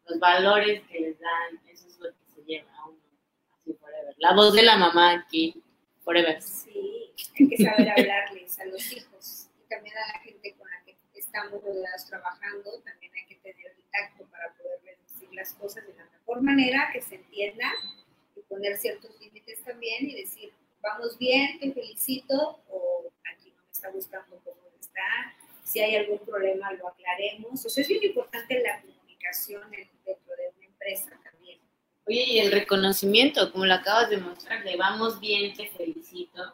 [0.06, 2.98] los valores que les dan, eso es lo que se lleva a uno
[3.68, 4.07] así forever.
[4.18, 5.62] La voz de la mamá aquí,
[6.04, 6.42] forever.
[6.42, 10.82] Sí, hay que saber hablarles a los hijos y también a la gente con la
[10.86, 15.86] que estamos rodeados trabajando, también hay que tener el tacto para poderles decir las cosas
[15.88, 17.72] de la mejor manera, que se entienda
[18.36, 20.52] y poner ciertos límites también y decir,
[20.82, 26.20] vamos bien, te felicito o aquí no me está gustando cómo está, si hay algún
[26.20, 27.66] problema lo aclaremos.
[27.66, 31.37] O sea, es bien importante la comunicación en- dentro de una empresa también.
[32.08, 36.54] Oye, y el reconocimiento, como lo acabas de mostrar, de vamos bien, te felicito.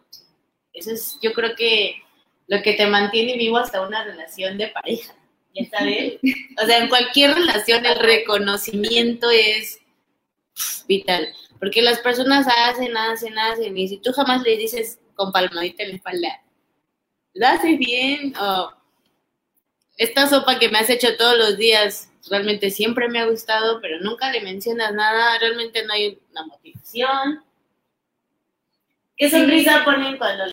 [0.73, 2.01] Eso es, yo creo que
[2.47, 5.13] lo que te mantiene vivo hasta una relación de pareja,
[5.53, 6.19] ya sabes.
[6.61, 9.79] O sea, en cualquier relación el reconocimiento es
[10.87, 15.83] vital, porque las personas hacen, hacen, hacen, y si tú jamás le dices con palmadita
[15.83, 16.43] en la espalda,
[17.35, 18.73] lo haces bien, o
[19.97, 23.99] esta sopa que me has hecho todos los días, realmente siempre me ha gustado, pero
[23.99, 27.43] nunca le mencionas nada, realmente no hay una motivación.
[29.17, 30.52] ¿Qué sonrisa ponen cuando